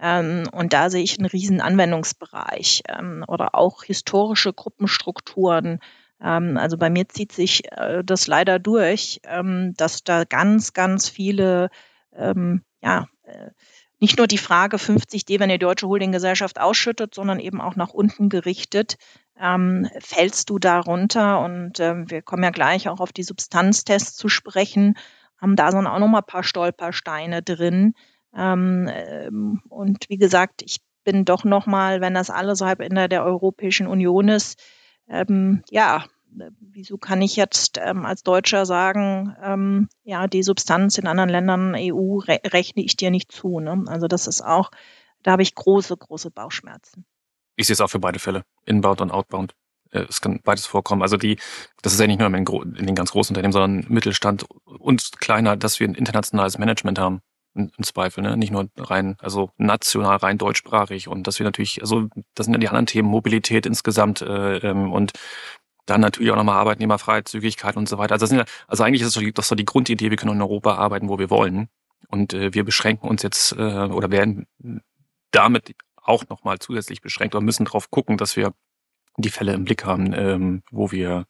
[0.00, 5.80] Ähm, und da sehe ich einen riesen Anwendungsbereich ähm, oder auch historische Gruppenstrukturen.
[6.22, 11.10] Ähm, also bei mir zieht sich äh, das leider durch, ähm, dass da ganz, ganz
[11.10, 11.68] viele,
[12.16, 13.50] ähm, ja, äh,
[14.00, 18.30] nicht nur die Frage 50D, wenn die deutsche Holdinggesellschaft ausschüttet, sondern eben auch nach unten
[18.30, 18.96] gerichtet.
[19.40, 21.40] Ähm, fällst du da runter?
[21.40, 24.96] Und ähm, wir kommen ja gleich auch auf die Substanztests zu sprechen,
[25.38, 27.94] haben da so auch noch mal ein paar Stolpersteine drin.
[28.34, 32.94] Ähm, ähm, und wie gesagt, ich bin doch noch mal, wenn das alles halb in
[32.94, 34.60] der, der Europäischen Union ist,
[35.08, 36.04] ähm, ja,
[36.60, 41.74] wieso kann ich jetzt ähm, als Deutscher sagen, ähm, ja, die Substanz in anderen Ländern
[41.74, 43.60] EU re rechne ich dir nicht zu.
[43.60, 43.84] Ne?
[43.86, 44.70] Also das ist auch,
[45.22, 47.06] da habe ich große, große Bauchschmerzen.
[47.58, 49.54] Ich sehe es auch für beide Fälle, Inbound und Outbound.
[49.90, 51.02] Äh, es kann beides vorkommen.
[51.02, 51.38] Also die,
[51.82, 55.80] das ist ja nicht nur in, den ganz großen Unternehmen, sondern Mittelstand und kleiner, dass
[55.80, 57.20] wir ein internationales Management haben
[57.54, 58.36] im Zweifel, ne?
[58.36, 62.60] Nicht nur rein, also national rein deutschsprachig und dass wir natürlich, also das sind ja
[62.60, 65.12] die anderen Themen, Mobilität insgesamt äh, ähm, und
[65.86, 68.12] dann natürlich auch nochmal Arbeitnehmerfreizügigkeit und so weiter.
[68.12, 70.42] Also, das sind also eigentlich ist das so, die, so die Grundidee, wir können in
[70.42, 71.68] Europa arbeiten, wo wir wollen.
[72.08, 74.46] Und äh, wir beschränken uns jetzt äh, oder werden
[75.32, 75.74] damit
[76.08, 78.52] auch nochmal zusätzlich beschränkt oder müssen darauf gucken, dass wir
[79.16, 81.26] die Fälle im Blick haben, ähm, wo wir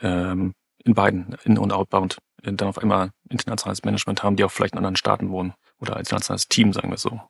[0.00, 4.50] ähm, in beiden, in- und outbound, äh, dann auf einmal internationales Management haben, die auch
[4.50, 7.20] vielleicht in anderen Staaten wohnen oder als internationales Team, sagen wir so.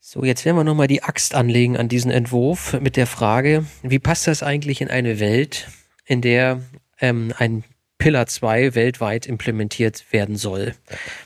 [0.00, 3.98] So, jetzt werden wir nochmal die Axt anlegen an diesen Entwurf mit der Frage, wie
[3.98, 5.68] passt das eigentlich in eine Welt,
[6.04, 6.60] in der
[7.00, 7.64] ähm, ein
[7.96, 10.74] Pillar 2 weltweit implementiert werden soll?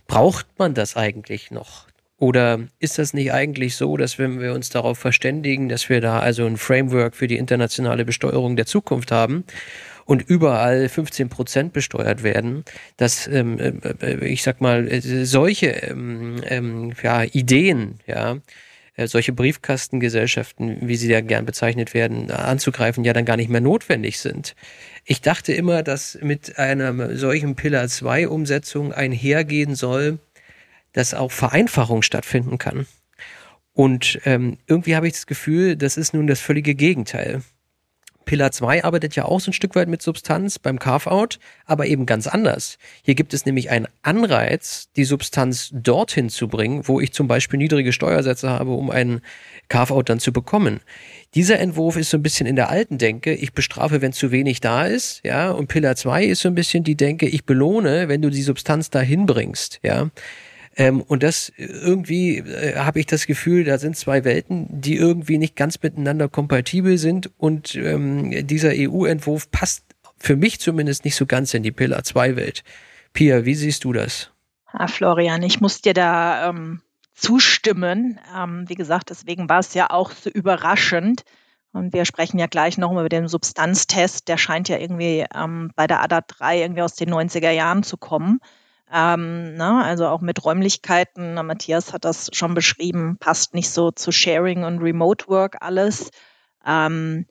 [0.07, 1.88] Braucht man das eigentlich noch?
[2.19, 6.19] Oder ist das nicht eigentlich so, dass wenn wir uns darauf verständigen, dass wir da
[6.19, 9.45] also ein Framework für die internationale Besteuerung der Zukunft haben
[10.05, 12.65] und überall 15 Prozent besteuert werden,
[12.97, 18.39] dass ähm, äh, ich sag mal äh, solche ähm, ähm, ja, Ideen, ja,
[18.97, 23.61] äh, solche Briefkastengesellschaften, wie sie ja gern bezeichnet werden, anzugreifen, ja dann gar nicht mehr
[23.61, 24.57] notwendig sind.
[25.05, 30.19] Ich dachte immer, dass mit einer solchen Pillar 2 Umsetzung einhergehen soll,
[30.99, 32.87] dass auch Vereinfachung stattfinden kann.
[33.73, 37.43] Und ähm, irgendwie habe ich das Gefühl, das ist nun das völlige Gegenteil.
[38.25, 42.05] Pillar 2 arbeitet ja auch so ein Stück weit mit Substanz beim Carve-out, aber eben
[42.05, 42.77] ganz anders.
[43.03, 47.59] Hier gibt es nämlich einen Anreiz, die Substanz dorthin zu bringen, wo ich zum Beispiel
[47.59, 49.23] niedrige Steuersätze habe, um einen
[49.69, 50.81] Carve-out dann zu bekommen.
[51.35, 54.61] Dieser Entwurf ist so ein bisschen in der alten Denke, ich bestrafe, wenn zu wenig
[54.61, 58.21] da ist, ja, und Pillar 2 ist so ein bisschen die Denke, ich belohne, wenn
[58.21, 60.11] du die Substanz dahin bringst, ja.
[60.79, 65.37] Ähm, und das irgendwie äh, habe ich das Gefühl, da sind zwei Welten, die irgendwie
[65.37, 69.85] nicht ganz miteinander kompatibel sind und ähm, dieser EU-Entwurf passt
[70.19, 72.63] für mich zumindest nicht so ganz in die Pillar 2 Welt.
[73.13, 74.31] Pia, wie siehst du das?
[74.67, 76.81] Ah, Florian, ich muss dir da ähm,
[77.15, 78.21] zustimmen.
[78.37, 81.25] Ähm, wie gesagt, deswegen war es ja auch so überraschend.
[81.73, 84.29] Und wir sprechen ja gleich noch über den Substanztest.
[84.29, 87.97] Der scheint ja irgendwie ähm, bei der ADA 3 irgendwie aus den 90er Jahren zu
[87.97, 88.41] kommen.
[88.93, 94.13] Ähm, ne, also auch mit Räumlichkeiten, Matthias hat das schon beschrieben, passt nicht so zu
[94.13, 96.11] Sharing und Remote Work alles.
[96.65, 97.27] Ähm,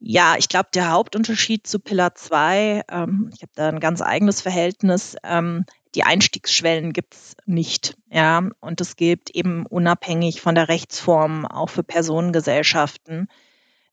[0.00, 4.40] ja, ich glaube, der Hauptunterschied zu Pillar 2, ähm, ich habe da ein ganz eigenes
[4.40, 7.96] Verhältnis, ähm, die Einstiegsschwellen gibt's nicht.
[8.10, 13.28] Ja, und es gibt eben unabhängig von der Rechtsform auch für Personengesellschaften.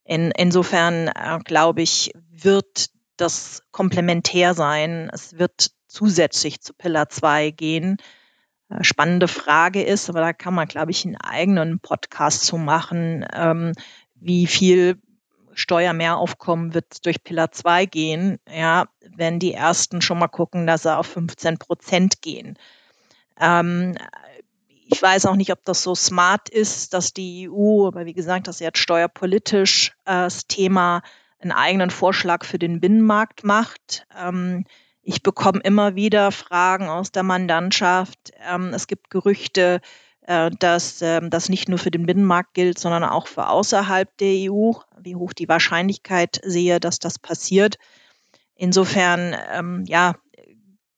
[0.03, 5.09] In, insofern äh, glaube ich, wird das komplementär sein.
[5.11, 7.97] Es wird zusätzlich zu Pillar 2 gehen.
[8.69, 13.25] Äh, spannende Frage ist, aber da kann man, glaube ich, einen eigenen Podcast zu machen,
[13.33, 13.71] ähm,
[14.15, 14.97] wie viel
[15.53, 20.95] Steuermehraufkommen wird durch Pillar 2 gehen, ja, wenn die ersten schon mal gucken, dass sie
[20.95, 22.59] auf 15 Prozent gehen.
[23.39, 23.97] Ähm,
[24.87, 28.47] ich weiß auch nicht, ob das so smart ist, dass die EU, aber wie gesagt,
[28.47, 31.01] das ist jetzt steuerpolitisch äh, das Thema,
[31.39, 34.05] einen eigenen Vorschlag für den Binnenmarkt macht.
[34.17, 34.65] Ähm,
[35.05, 38.33] ich bekomme immer wieder Fragen aus der Mandantschaft.
[38.49, 39.79] Ähm, es gibt Gerüchte,
[40.21, 44.51] äh, dass ähm, das nicht nur für den Binnenmarkt gilt, sondern auch für außerhalb der
[44.51, 44.71] EU.
[44.99, 47.77] Wie hoch die Wahrscheinlichkeit sehe, dass das passiert.
[48.55, 50.15] Insofern, ähm, ja,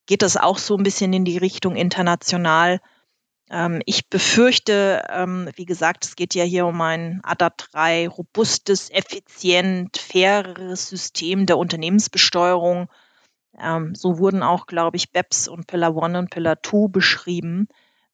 [0.05, 2.79] geht das auch so ein bisschen in die Richtung international.
[3.85, 5.03] Ich befürchte,
[5.55, 11.57] wie gesagt, es geht ja hier um ein ADAP 3 robustes, effizient, faireres System der
[11.57, 12.89] Unternehmensbesteuerung
[13.61, 17.67] ähm, so wurden auch, glaube ich, BEPS und Pillar 1 und Pillar 2 beschrieben.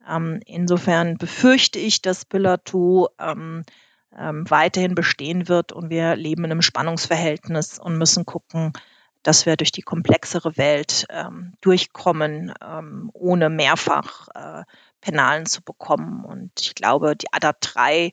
[0.08, 3.64] Ähm, insofern befürchte ich, dass Pillar 2 ähm,
[4.18, 8.74] ähm, weiterhin bestehen wird und wir leben in einem Spannungsverhältnis und müssen gucken,
[9.24, 14.64] dass wir durch die komplexere Welt ähm, durchkommen, ähm, ohne mehrfach äh,
[15.00, 16.26] Penalen zu bekommen.
[16.26, 18.12] Und ich glaube, die ADA 3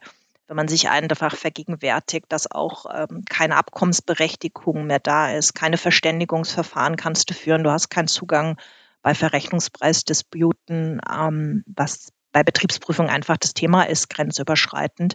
[0.50, 6.96] wenn man sich einfach vergegenwärtigt, dass auch ähm, keine Abkommensberechtigung mehr da ist, keine Verständigungsverfahren
[6.96, 8.58] kannst du führen, du hast keinen Zugang
[9.00, 15.14] bei Verrechnungspreisdisputen, ähm, was bei Betriebsprüfung einfach das Thema ist, grenzüberschreitend.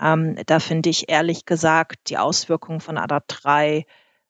[0.00, 3.84] Ähm, da finde ich ehrlich gesagt die Auswirkungen von ADA 3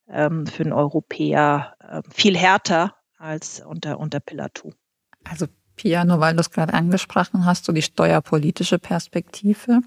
[0.09, 4.71] ähm, für den Europäer äh, viel härter als unter, unter Pillar 2.
[5.23, 9.83] Also Pia, nur weil du es gerade angesprochen hast, so die steuerpolitische Perspektive.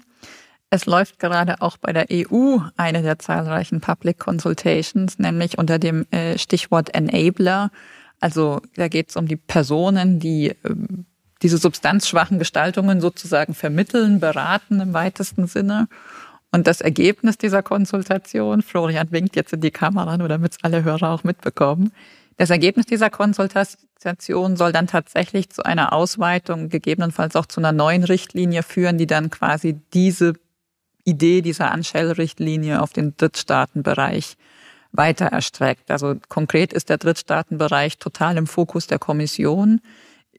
[0.70, 6.06] Es läuft gerade auch bei der EU eine der zahlreichen Public Consultations, nämlich unter dem
[6.10, 7.70] äh, Stichwort Enabler.
[8.20, 11.06] Also da geht es um die Personen, die ähm,
[11.42, 15.88] diese substanzschwachen Gestaltungen sozusagen vermitteln, beraten im weitesten Sinne.
[16.50, 20.84] Und das Ergebnis dieser Konsultation, Florian winkt jetzt in die Kamera, nur damit es alle
[20.84, 21.92] Hörer auch mitbekommen,
[22.36, 28.02] das Ergebnis dieser Konsultation soll dann tatsächlich zu einer Ausweitung, gegebenenfalls auch zu einer neuen
[28.02, 30.34] Richtlinie führen, die dann quasi diese
[31.04, 34.36] Idee dieser Unshell-Richtlinie auf den Drittstaatenbereich
[34.92, 35.90] weiter erstreckt.
[35.90, 39.80] Also konkret ist der Drittstaatenbereich total im Fokus der Kommission.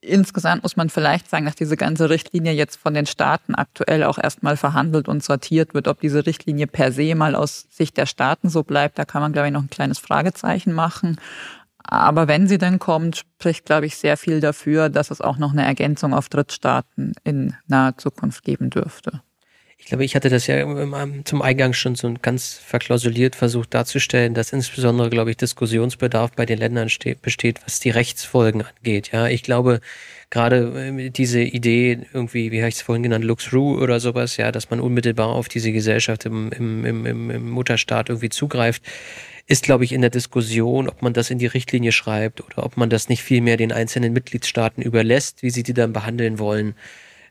[0.02, 4.18] Insgesamt muss man vielleicht sagen, dass diese ganze Richtlinie jetzt von den Staaten aktuell auch
[4.18, 5.88] erstmal verhandelt und sortiert wird.
[5.88, 9.34] Ob diese Richtlinie per se mal aus Sicht der Staaten so bleibt, da kann man,
[9.34, 11.20] glaube ich, noch ein kleines Fragezeichen machen.
[11.78, 15.52] Aber wenn sie denn kommt, spricht, glaube ich, sehr viel dafür, dass es auch noch
[15.52, 19.22] eine Ergänzung auf Drittstaaten in naher Zukunft geben dürfte.
[19.78, 20.66] Ich glaube, ich hatte das ja
[21.26, 26.58] zum Eingang schon so ganz verklausuliert versucht darzustellen, dass insbesondere, glaube ich, Diskussionsbedarf bei den
[26.58, 26.90] Ländern
[27.22, 29.12] besteht, was die Rechtsfolgen angeht.
[29.12, 29.82] Ja, ich glaube,
[30.30, 34.52] gerade äh, diese Idee irgendwie, wie habe ich es vorhin genannt, Lux-Ru oder sowas, ja,
[34.52, 38.82] dass man unmittelbar auf diese Gesellschaft im, im, im, im Mutterstaat irgendwie zugreift,
[39.46, 42.78] ist, glaube ich, in der Diskussion, ob man das in die Richtlinie schreibt oder ob
[42.78, 46.76] man das nicht vielmehr den einzelnen Mitgliedstaaten überlässt, wie sie die dann behandeln wollen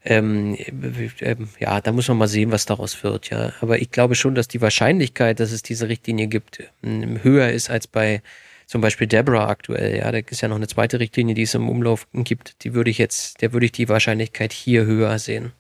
[0.05, 3.53] ähm, äh, ja, da muss man mal sehen, was daraus wird, ja.
[3.61, 7.71] Aber ich glaube schon, dass die Wahrscheinlichkeit, dass es diese Richtlinie gibt, ähm, höher ist
[7.71, 8.23] als bei
[8.67, 10.13] zum Beispiel Debra aktuell, ja.
[10.13, 12.65] Da ist ja noch eine zweite Richtlinie, die es im Umlauf gibt.
[12.65, 15.53] Die würde ich jetzt, der würde ich die Wahrscheinlichkeit hier höher sehen.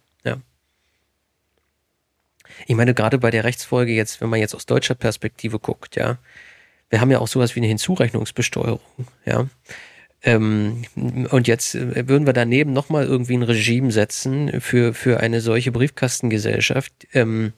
[2.66, 6.18] Ich meine, gerade bei der Rechtsfolge jetzt, wenn man jetzt aus deutscher Perspektive guckt, ja,
[6.90, 8.80] wir haben ja auch sowas wie eine Hinzurechnungsbesteuerung,
[9.24, 9.48] ja.
[10.24, 15.40] Ähm, und jetzt äh, würden wir daneben nochmal irgendwie ein Regime setzen für, für eine
[15.40, 16.92] solche Briefkastengesellschaft.
[17.12, 17.52] Ähm,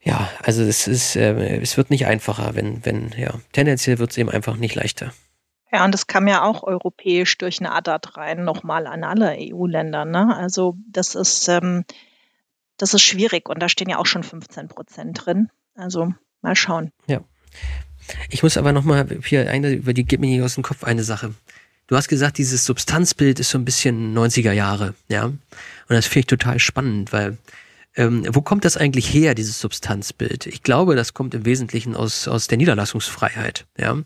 [0.00, 4.18] ja, also es ist, äh, es wird nicht einfacher, wenn, wenn, ja, tendenziell wird es
[4.18, 5.12] eben einfach nicht leichter.
[5.72, 10.04] Ja, und das kam ja auch europäisch durch eine ADAT rein, nochmal an alle EU-Länder.
[10.04, 10.34] Ne?
[10.34, 11.84] Also das ist, ähm,
[12.76, 15.50] das ist schwierig und da stehen ja auch schon 15 Prozent drin.
[15.74, 16.92] Also mal schauen.
[17.06, 17.20] Ja.
[18.30, 21.04] Ich muss aber nochmal hier eine, über die geht mir nicht aus dem Kopf eine
[21.04, 21.34] Sache.
[21.86, 25.24] Du hast gesagt, dieses Substanzbild ist so ein bisschen 90er Jahre, ja.
[25.24, 25.38] Und
[25.88, 27.38] das finde ich total spannend, weil
[27.98, 30.46] ähm, wo kommt das eigentlich her, dieses Substanzbild?
[30.46, 33.66] Ich glaube, das kommt im Wesentlichen aus, aus der Niederlassungsfreiheit.
[33.76, 33.98] Ja?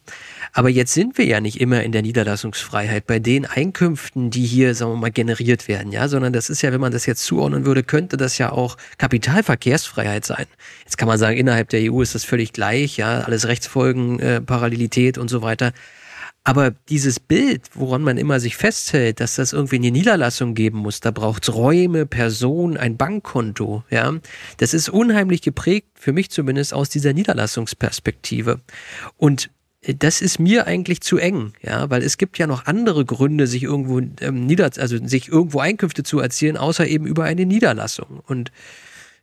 [0.55, 4.75] Aber jetzt sind wir ja nicht immer in der Niederlassungsfreiheit bei den Einkünften, die hier,
[4.75, 7.67] sagen wir mal, generiert werden, ja, sondern das ist ja, wenn man das jetzt zuordnen
[7.67, 10.47] würde, könnte das ja auch Kapitalverkehrsfreiheit sein.
[10.85, 14.41] Jetzt kann man sagen, innerhalb der EU ist das völlig gleich, ja, alles Rechtsfolgen, äh,
[14.41, 15.73] Parallelität und so weiter.
[16.45, 20.99] Aber dieses Bild, woran man immer sich festhält, dass das irgendwie eine Niederlassung geben muss,
[21.01, 24.13] da braucht's Räume, Personen, ein Bankkonto, ja,
[24.57, 28.61] das ist unheimlich geprägt, für mich zumindest, aus dieser Niederlassungsperspektive.
[29.17, 29.51] Und
[29.83, 33.65] das ist mir eigentlich zu eng, ja, weil es gibt ja noch andere Gründe, sich
[33.65, 38.23] irgendwo ähm, nieder, also sich irgendwo Einkünfte zu erzielen, außer eben über eine Niederlassung.
[38.27, 38.53] Und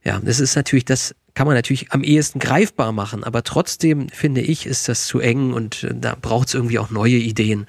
[0.04, 4.42] ja, das ist natürlich das kann man natürlich am ehesten greifbar machen, aber trotzdem finde
[4.42, 7.66] ich, ist das zu eng und äh, da braucht es irgendwie auch neue Ideen.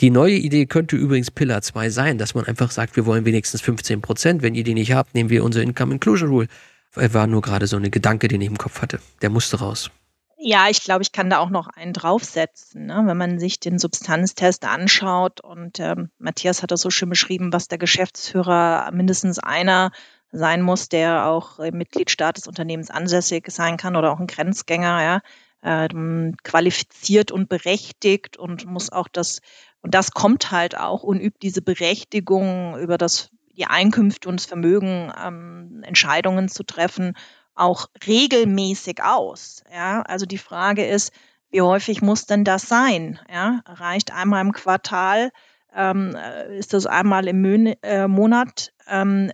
[0.00, 3.62] Die neue Idee könnte übrigens Pillar 2 sein, dass man einfach sagt, wir wollen wenigstens
[3.62, 4.42] 15 Prozent.
[4.42, 6.48] Wenn ihr die nicht habt, nehmen wir unser Income Inclusion Rule.
[6.94, 9.00] War nur gerade so eine Gedanke, den ich im Kopf hatte.
[9.22, 9.90] Der musste raus.
[10.36, 12.86] Ja, ich glaube, ich kann da auch noch einen draufsetzen.
[12.86, 13.02] Ne?
[13.06, 17.66] Wenn man sich den Substanztest anschaut und ähm, Matthias hat das so schön beschrieben, was
[17.66, 19.90] der Geschäftsführer mindestens einer
[20.30, 25.02] sein muss, der auch im Mitgliedstaat des Unternehmens ansässig sein kann oder auch ein Grenzgänger,
[25.02, 25.20] ja,
[25.62, 29.40] ähm, qualifiziert und berechtigt und muss auch das,
[29.82, 34.46] und das kommt halt auch und übt diese Berechtigung über das, die Einkünfte und das
[34.46, 37.14] Vermögen, ähm, Entscheidungen zu treffen,
[37.54, 39.64] auch regelmäßig aus.
[39.72, 41.12] Ja, also die Frage ist,
[41.50, 43.18] wie häufig muss denn das sein?
[43.32, 45.30] Ja, reicht einmal im Quartal?
[45.74, 47.44] Ähm, äh, ist das einmal im
[47.82, 48.72] äh, Monat?
[48.86, 49.32] Ähm,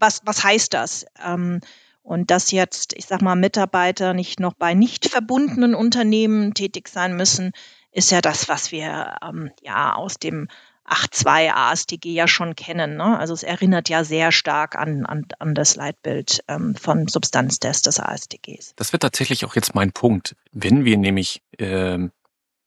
[0.00, 1.06] was, was heißt das?
[1.24, 1.60] Ähm,
[2.02, 7.14] und dass jetzt, ich sag mal, Mitarbeiter nicht noch bei nicht verbundenen Unternehmen tätig sein
[7.16, 7.52] müssen,
[7.92, 10.48] ist ja das, was wir ähm, ja aus dem
[10.90, 12.96] 8.2 ASTG ja schon kennen.
[12.96, 13.18] Ne?
[13.18, 18.00] Also es erinnert ja sehr stark an, an, an das Leitbild ähm, von Substanztest des
[18.00, 18.74] ASTGs.
[18.76, 20.34] Das wird tatsächlich auch jetzt mein Punkt.
[20.52, 22.10] Wenn wir nämlich ähm,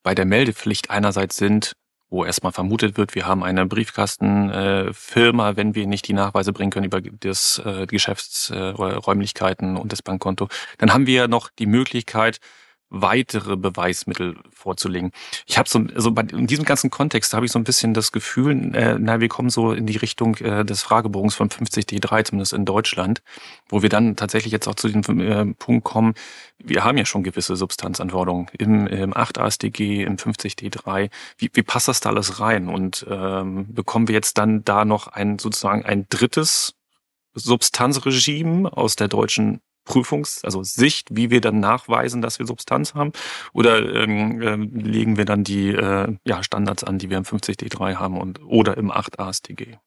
[0.04, 1.76] bei der Meldepflicht einerseits sind,
[2.14, 6.70] wo erstmal vermutet wird, wir haben eine Briefkastenfirma, äh, wenn wir nicht die Nachweise bringen
[6.70, 10.48] können über das äh, Geschäftsräumlichkeiten äh, und das Bankkonto,
[10.78, 12.40] dann haben wir ja noch die Möglichkeit,
[12.94, 15.12] weitere Beweismittel vorzulegen.
[15.48, 18.12] Ich habe so, also bei, in diesem ganzen Kontext habe ich so ein bisschen das
[18.12, 22.54] Gefühl, äh, na, wir kommen so in die Richtung äh, des Fragebogens von 50D3, zumindest
[22.54, 23.24] in Deutschland,
[23.68, 26.14] wo wir dann tatsächlich jetzt auch zu diesem äh, Punkt kommen,
[26.60, 31.10] wir haben ja schon gewisse Substanzanforderungen im, im 8 ASDG, im 50D3.
[31.38, 32.70] Wie, wie passt das da alles rein?
[32.70, 36.76] Und ähm, bekommen wir jetzt dann da noch ein sozusagen ein drittes
[37.34, 43.12] Substanzregime aus der deutschen Prüfungs-, also Sicht, wie wir dann nachweisen, dass wir Substanz haben?
[43.54, 47.96] Oder ähm, äh, legen wir dann die äh, ja, Standards an, die wir im 50D3
[47.96, 49.78] haben und oder im 8 ASTG?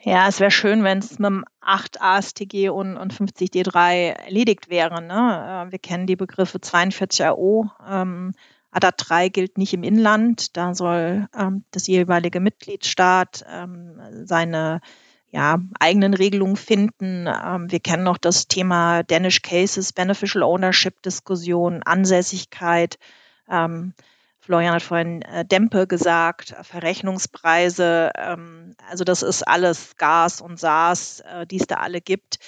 [0.00, 5.02] Ja, es wäre schön, wenn es mit dem 8 ASTG und, und 50D3 erledigt wäre.
[5.02, 5.66] Ne?
[5.68, 7.70] Äh, wir kennen die Begriffe 42 AO.
[7.86, 8.32] Ähm,
[8.70, 10.56] ADAT 3 gilt nicht im Inland.
[10.56, 14.80] Da soll ähm, das jeweilige Mitgliedstaat ähm, seine
[15.32, 17.26] ja, eigenen Regelungen finden.
[17.26, 22.98] Ähm, wir kennen noch das Thema Danish Cases, Beneficial Ownership Diskussion, Ansässigkeit.
[23.48, 23.94] Ähm,
[24.40, 28.10] Florian hat vorhin äh, Dämpe gesagt, Verrechnungspreise.
[28.14, 32.38] Ähm, also das ist alles Gas und SaaS, äh, die es da alle gibt.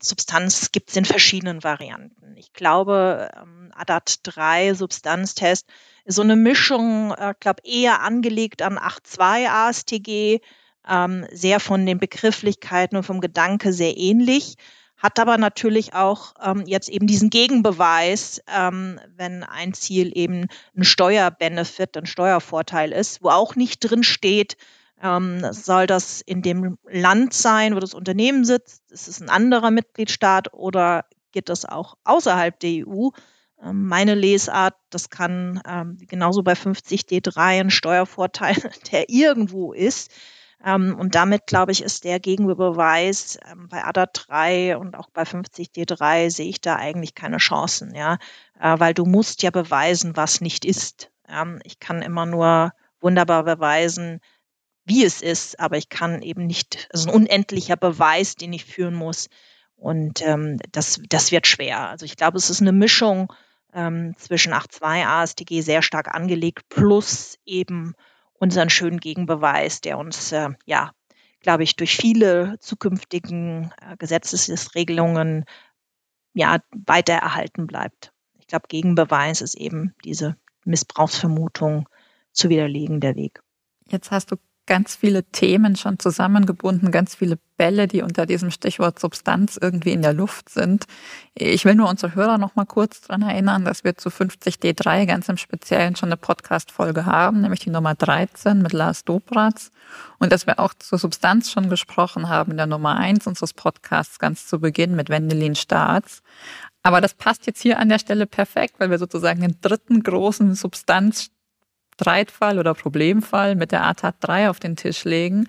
[0.00, 2.36] Substanz gibt es in verschiedenen Varianten.
[2.36, 5.68] Ich glaube, ähm, ADAT 3 Substanztest
[6.04, 10.40] ist so eine Mischung, äh, glaube eher angelegt an 8.2 ASTG,
[10.88, 14.56] ähm, sehr von den Begrifflichkeiten und vom Gedanke sehr ähnlich,
[14.96, 20.84] hat aber natürlich auch ähm, jetzt eben diesen Gegenbeweis, ähm, wenn ein Ziel eben ein
[20.84, 24.56] Steuerbenefit, ein Steuervorteil ist, wo auch nicht drin steht,
[25.02, 29.72] ähm, soll das in dem Land sein, wo das Unternehmen sitzt, ist es ein anderer
[29.72, 33.08] Mitgliedstaat oder geht das auch außerhalb der EU?
[33.60, 38.56] Ähm, meine Lesart, das kann ähm, genauso bei 50D3 ein Steuervorteil,
[38.92, 40.12] der irgendwo ist,
[40.64, 46.30] und damit, glaube ich, ist der Gegenbeweis ähm, bei ADA 3 und auch bei 50D3
[46.30, 48.18] sehe ich da eigentlich keine Chancen, ja,
[48.60, 51.10] äh, weil du musst ja beweisen, was nicht ist.
[51.28, 54.20] Ähm, ich kann immer nur wunderbar beweisen,
[54.84, 58.94] wie es ist, aber ich kann eben nicht, also ein unendlicher Beweis, den ich führen
[58.94, 59.28] muss.
[59.74, 61.88] Und ähm, das, das wird schwer.
[61.88, 63.32] Also ich glaube, es ist eine Mischung
[63.74, 67.94] ähm, zwischen 8.2 ASTG sehr stark angelegt plus eben
[68.42, 70.90] unseren schönen Gegenbeweis, der uns, äh, ja,
[71.42, 75.44] glaube ich, durch viele zukünftigen äh, Gesetzesregelungen
[76.34, 78.12] ja, weiter erhalten bleibt.
[78.40, 81.88] Ich glaube, Gegenbeweis ist eben diese Missbrauchsvermutung
[82.32, 83.44] zu widerlegen der Weg.
[83.86, 84.36] Jetzt hast du
[84.66, 90.02] ganz viele Themen schon zusammengebunden, ganz viele Bälle, die unter diesem Stichwort Substanz irgendwie in
[90.02, 90.84] der Luft sind.
[91.34, 95.28] Ich will nur unsere Hörer noch mal kurz daran erinnern, dass wir zu 50D3 ganz
[95.28, 99.70] im Speziellen schon eine Podcast-Folge haben, nämlich die Nummer 13 mit Lars Dobratz.
[100.18, 104.18] Und dass wir auch zur Substanz schon gesprochen haben in der Nummer 1 unseres Podcasts
[104.18, 106.22] ganz zu Beginn mit Wendelin Staats.
[106.82, 110.54] Aber das passt jetzt hier an der Stelle perfekt, weil wir sozusagen den dritten großen
[110.54, 111.30] Substanz
[112.02, 115.48] Streitfall oder Problemfall mit der ATAT 3 auf den Tisch legen.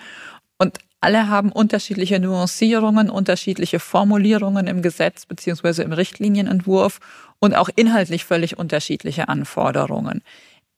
[0.57, 6.99] Und alle haben unterschiedliche Nuancierungen, unterschiedliche Formulierungen im Gesetz beziehungsweise im Richtlinienentwurf
[7.39, 10.21] und auch inhaltlich völlig unterschiedliche Anforderungen.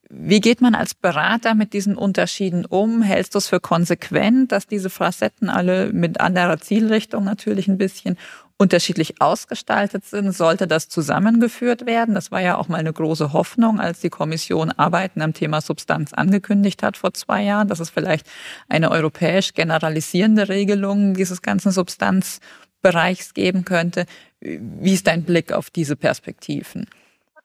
[0.09, 3.01] Wie geht man als Berater mit diesen Unterschieden um?
[3.01, 8.17] Hältst du es für konsequent, dass diese Facetten alle mit anderer Zielrichtung natürlich ein bisschen
[8.57, 12.15] unterschiedlich ausgestaltet sind, sollte das zusammengeführt werden.
[12.15, 16.13] Das war ja auch mal eine große Hoffnung, als die Kommission Arbeiten am Thema Substanz
[16.13, 18.27] angekündigt hat vor zwei Jahren, dass es vielleicht
[18.69, 24.05] eine europäisch generalisierende Regelung dieses ganzen Substanzbereichs geben könnte.
[24.39, 26.87] Wie ist dein Blick auf diese Perspektiven?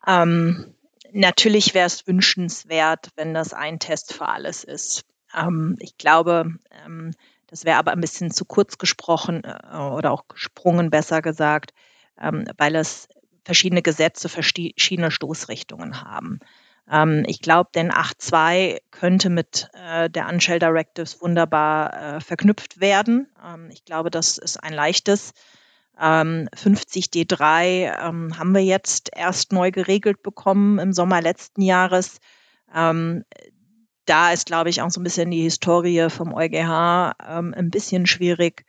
[0.07, 0.67] Ähm,
[1.13, 5.03] natürlich wäre es wünschenswert, wenn das ein Test für alles ist.
[5.37, 6.55] Ähm, ich glaube,
[6.87, 7.13] ähm,
[7.51, 11.73] das wäre aber ein bisschen zu kurz gesprochen äh, oder auch gesprungen, besser gesagt,
[12.21, 13.09] ähm, weil es
[13.45, 16.39] verschiedene Gesetze, verschiedene Stoßrichtungen haben.
[16.91, 23.29] Ähm, ich glaube, denn 8.2 könnte mit äh, der Unshell Directives wunderbar äh, verknüpft werden.
[23.45, 25.33] Ähm, ich glaube, das ist ein leichtes.
[25.99, 32.21] 50D3 haben wir jetzt erst neu geregelt bekommen im Sommer letzten Jahres
[34.11, 38.07] da ist, glaube ich, auch so ein bisschen die Historie vom EuGH ähm, ein bisschen
[38.07, 38.65] schwierig.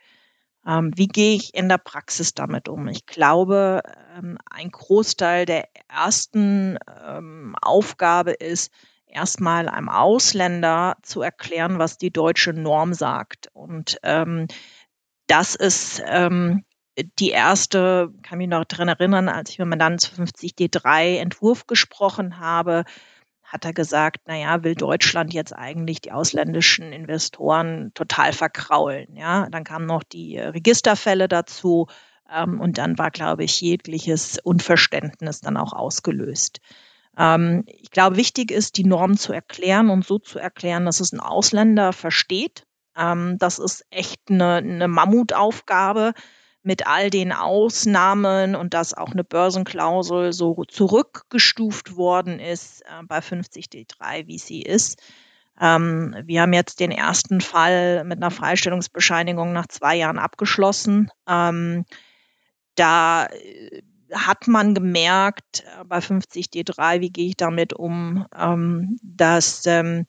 [0.64, 2.86] Ähm, wie gehe ich in der Praxis damit um?
[2.86, 3.82] Ich glaube,
[4.16, 8.72] ähm, ein Großteil der ersten ähm, Aufgabe ist,
[9.06, 13.48] erstmal einem Ausländer zu erklären, was die deutsche Norm sagt.
[13.52, 14.46] Und ähm,
[15.26, 16.64] das ist ähm,
[17.18, 22.38] die erste, kann mich noch daran erinnern, als ich mit Mandanten zu 50D3 Entwurf gesprochen
[22.38, 22.84] habe,
[23.52, 29.14] hat er gesagt, naja, will Deutschland jetzt eigentlich die ausländischen Investoren total verkraulen.
[29.14, 31.86] Ja, dann kamen noch die Registerfälle dazu
[32.32, 36.60] ähm, und dann war, glaube ich, jegliches Unverständnis dann auch ausgelöst.
[37.18, 41.12] Ähm, ich glaube, wichtig ist, die Norm zu erklären und so zu erklären, dass es
[41.12, 42.64] ein Ausländer versteht.
[42.96, 46.14] Ähm, das ist echt eine, eine Mammutaufgabe
[46.62, 53.18] mit all den Ausnahmen und dass auch eine Börsenklausel so zurückgestuft worden ist äh, bei
[53.18, 55.02] 50D3, wie sie ist.
[55.60, 61.10] Ähm, wir haben jetzt den ersten Fall mit einer Freistellungsbescheinigung nach zwei Jahren abgeschlossen.
[61.28, 61.84] Ähm,
[62.74, 63.82] da äh,
[64.12, 70.06] hat man gemerkt äh, bei 50D3, wie gehe ich damit um, ähm, dass ähm,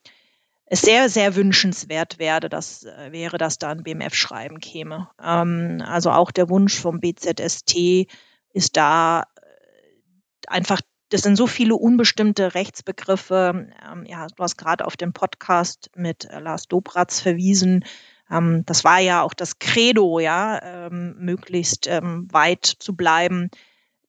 [0.73, 5.07] es sehr, sehr wünschenswert wäre, dass, äh, wäre, dass da ein BMF-Schreiben käme.
[5.23, 8.07] Ähm, also auch der Wunsch vom BZST
[8.53, 13.67] ist da äh, einfach, das sind so viele unbestimmte Rechtsbegriffe.
[13.87, 17.85] Ähm, ja, du hast gerade auf den Podcast mit äh, Lars Dobratz verwiesen.
[18.31, 23.51] Ähm, das war ja auch das Credo, ja, ähm, möglichst ähm, weit zu bleiben.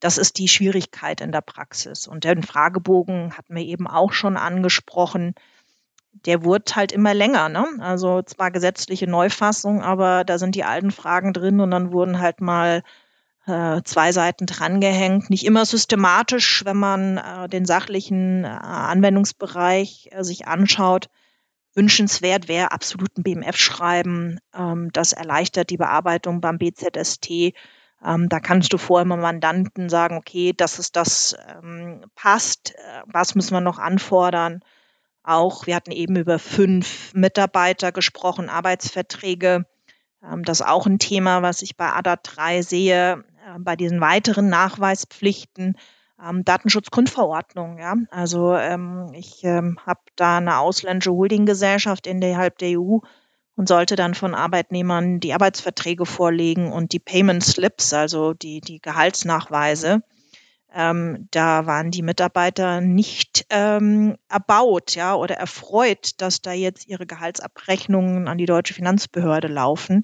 [0.00, 2.06] Das ist die Schwierigkeit in der Praxis.
[2.06, 5.34] Und den Fragebogen hatten wir eben auch schon angesprochen
[6.26, 7.48] der wurde halt immer länger.
[7.48, 7.66] Ne?
[7.80, 12.40] Also zwar gesetzliche Neufassung, aber da sind die alten Fragen drin und dann wurden halt
[12.40, 12.82] mal
[13.46, 15.28] äh, zwei Seiten drangehängt.
[15.30, 21.08] Nicht immer systematisch, wenn man äh, den sachlichen äh, Anwendungsbereich äh, sich anschaut.
[21.74, 24.38] Wünschenswert wäre absolut ein BMF-Schreiben.
[24.54, 27.52] Ähm, das erleichtert die Bearbeitung beim BZST.
[28.02, 33.02] Ähm, da kannst du vorher mal Mandanten sagen, okay, dass es das ähm, passt, äh,
[33.06, 34.60] was müssen wir noch anfordern
[35.24, 39.66] auch, wir hatten eben über fünf Mitarbeiter gesprochen, Arbeitsverträge.
[40.22, 44.00] Ähm, das ist auch ein Thema, was ich bei ADA 3 sehe, äh, bei diesen
[44.00, 45.76] weiteren Nachweispflichten.
[46.22, 47.94] Ähm, Datenschutzgrundverordnung, ja.
[48.10, 52.98] Also ähm, ich habe da eine ausländische Holdinggesellschaft innerhalb der EU
[53.56, 58.80] und sollte dann von Arbeitnehmern die Arbeitsverträge vorlegen und die Payment Slips, also die, die
[58.80, 60.02] Gehaltsnachweise.
[60.74, 67.06] Ähm, da waren die Mitarbeiter nicht ähm, erbaut, ja, oder erfreut, dass da jetzt ihre
[67.06, 70.02] Gehaltsabrechnungen an die deutsche Finanzbehörde laufen.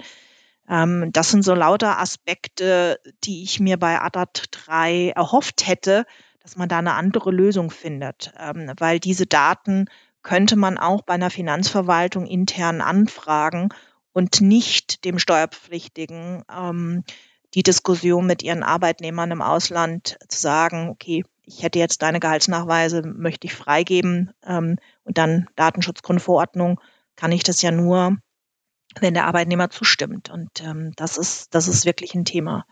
[0.69, 6.07] Ähm, das sind so lauter Aspekte, die ich mir bei ADAT 3 erhofft hätte,
[6.41, 9.87] dass man da eine andere Lösung findet, ähm, weil diese Daten
[10.23, 13.71] könnte man auch bei einer Finanzverwaltung intern anfragen
[14.13, 17.05] und nicht dem Steuerpflichtigen ähm,
[17.55, 23.03] die Diskussion mit ihren Arbeitnehmern im Ausland zu sagen, okay, ich hätte jetzt deine Gehaltsnachweise,
[23.03, 26.81] möchte ich freigeben ähm, und dann Datenschutzgrundverordnung,
[27.17, 28.17] kann ich das ja nur,
[29.01, 30.31] wenn der Arbeitnehmer zustimmt.
[30.31, 32.67] Und ähm, das ist, das ist wirklich ein Thema.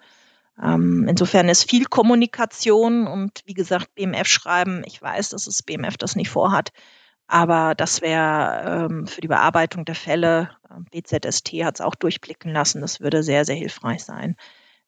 [0.62, 4.82] Ähm, insofern ist viel Kommunikation und wie gesagt, BMF schreiben.
[4.86, 6.70] Ich weiß, dass das BMF das nicht vorhat,
[7.26, 12.52] aber das wäre ähm, für die Bearbeitung der Fälle, äh, BZST hat es auch durchblicken
[12.52, 14.36] lassen, das würde sehr, sehr hilfreich sein.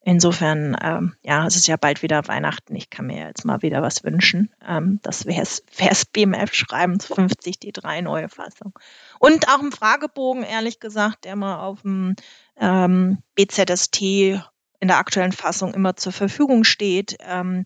[0.02, 2.74] Insofern, ähm, ja, es ist ja bald wieder Weihnachten.
[2.74, 4.50] Ich kann mir jetzt mal wieder was wünschen.
[4.66, 5.62] Ähm, das wäre es
[6.12, 8.78] BMF schreiben zu 50 die drei neue Fassung.
[9.18, 12.16] Und auch ein Fragebogen, ehrlich gesagt, der mal auf dem
[12.58, 17.18] ähm, BZST in der aktuellen Fassung immer zur Verfügung steht.
[17.20, 17.64] Ähm,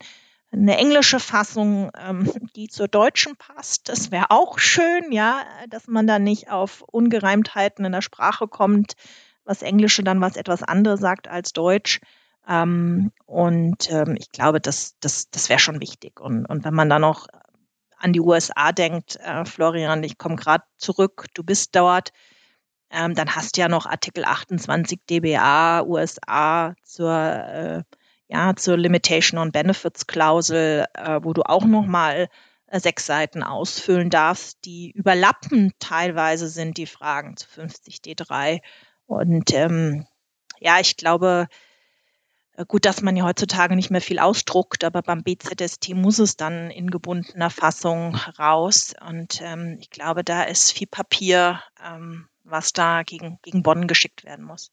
[0.52, 3.88] eine englische Fassung, ähm, die zur deutschen passt.
[3.88, 8.94] Das wäre auch schön, ja, dass man da nicht auf Ungereimtheiten in der Sprache kommt,
[9.44, 12.00] was Englische dann was etwas anderes sagt als Deutsch.
[12.48, 16.20] Ähm, und ähm, ich glaube, das, das, das wäre schon wichtig.
[16.20, 17.26] Und, und wenn man dann noch
[17.98, 22.12] an die USA denkt, äh, Florian, ich komme gerade zurück, du bist dort,
[22.90, 27.82] ähm, dann hast du ja noch Artikel 28 DBA USA zur, äh,
[28.28, 32.28] ja, zur Limitation on Benefits Klausel, äh, wo du auch noch mal
[32.66, 38.60] äh, sechs Seiten ausfüllen darfst, die überlappen teilweise sind die Fragen zu 50 D3.
[39.06, 40.06] Und ähm,
[40.60, 41.48] ja, ich glaube,
[42.68, 46.70] gut, dass man ja heutzutage nicht mehr viel ausdruckt, aber beim BZST muss es dann
[46.70, 48.94] in gebundener Fassung raus.
[49.08, 54.24] Und ähm, ich glaube, da ist viel Papier, ähm, was da gegen, gegen Bonn geschickt
[54.24, 54.70] werden muss.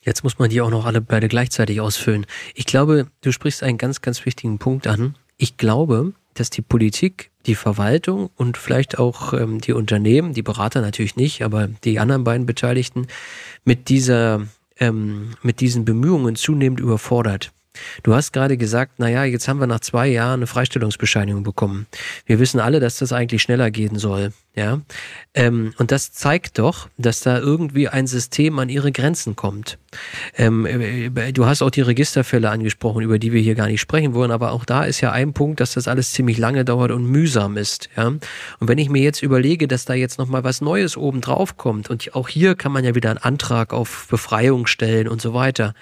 [0.00, 2.24] Jetzt muss man die auch noch alle beide gleichzeitig ausfüllen.
[2.54, 5.16] Ich glaube, du sprichst einen ganz, ganz wichtigen Punkt an.
[5.36, 10.80] Ich glaube, dass die Politik, die Verwaltung und vielleicht auch ähm, die Unternehmen, die Berater
[10.80, 13.08] natürlich nicht, aber die anderen beiden Beteiligten
[13.64, 14.46] mit dieser
[14.80, 17.52] ähm, mit diesen Bemühungen zunehmend überfordert.
[18.02, 21.86] Du hast gerade gesagt, naja, jetzt haben wir nach zwei Jahren eine Freistellungsbescheinigung bekommen.
[22.26, 24.32] Wir wissen alle, dass das eigentlich schneller gehen soll.
[24.56, 24.80] Ja,
[25.32, 29.78] ähm, und das zeigt doch, dass da irgendwie ein System an ihre Grenzen kommt.
[30.36, 34.12] Ähm, äh, du hast auch die Registerfälle angesprochen, über die wir hier gar nicht sprechen
[34.12, 37.04] wollen, aber auch da ist ja ein Punkt, dass das alles ziemlich lange dauert und
[37.04, 37.90] mühsam ist.
[37.96, 38.20] Ja, und
[38.60, 41.88] wenn ich mir jetzt überlege, dass da jetzt noch mal was Neues oben drauf kommt
[41.88, 45.74] und auch hier kann man ja wieder einen Antrag auf Befreiung stellen und so weiter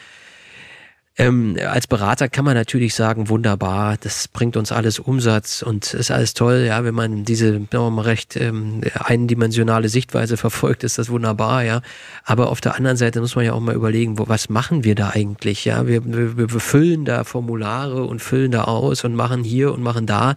[1.20, 6.12] ähm, als Berater kann man natürlich sagen, wunderbar, das bringt uns alles Umsatz und ist
[6.12, 6.64] alles toll.
[6.68, 11.64] Ja, wenn man diese mal recht ähm, eindimensionale Sichtweise verfolgt, ist das wunderbar.
[11.64, 11.82] Ja,
[12.22, 14.94] aber auf der anderen Seite muss man ja auch mal überlegen, wo, was machen wir
[14.94, 15.64] da eigentlich?
[15.64, 19.82] Ja, wir, wir, wir füllen da Formulare und füllen da aus und machen hier und
[19.82, 20.36] machen da.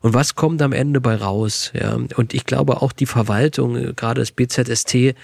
[0.00, 1.72] Und was kommt am Ende bei raus?
[1.74, 5.14] Ja, und ich glaube auch die Verwaltung, gerade das BZST,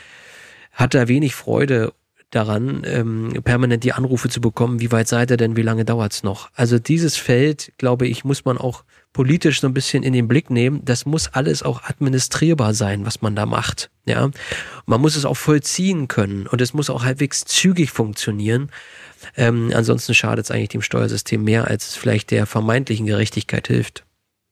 [0.73, 1.95] hat da wenig Freude
[2.31, 6.23] daran, ähm, permanent die Anrufe zu bekommen, wie weit seid ihr denn, wie lange dauert's
[6.23, 6.51] noch?
[6.55, 10.51] Also dieses Feld, glaube ich, muss man auch politisch so ein bisschen in den Blick
[10.51, 10.85] nehmen.
[10.85, 13.91] Das muss alles auch administrierbar sein, was man da macht.
[14.05, 14.31] Ja,
[14.87, 18.71] man muss es auch vollziehen können und es muss auch halbwegs zügig funktionieren.
[19.37, 24.05] Ähm, ansonsten schadet es eigentlich dem Steuersystem mehr, als es vielleicht der vermeintlichen Gerechtigkeit hilft.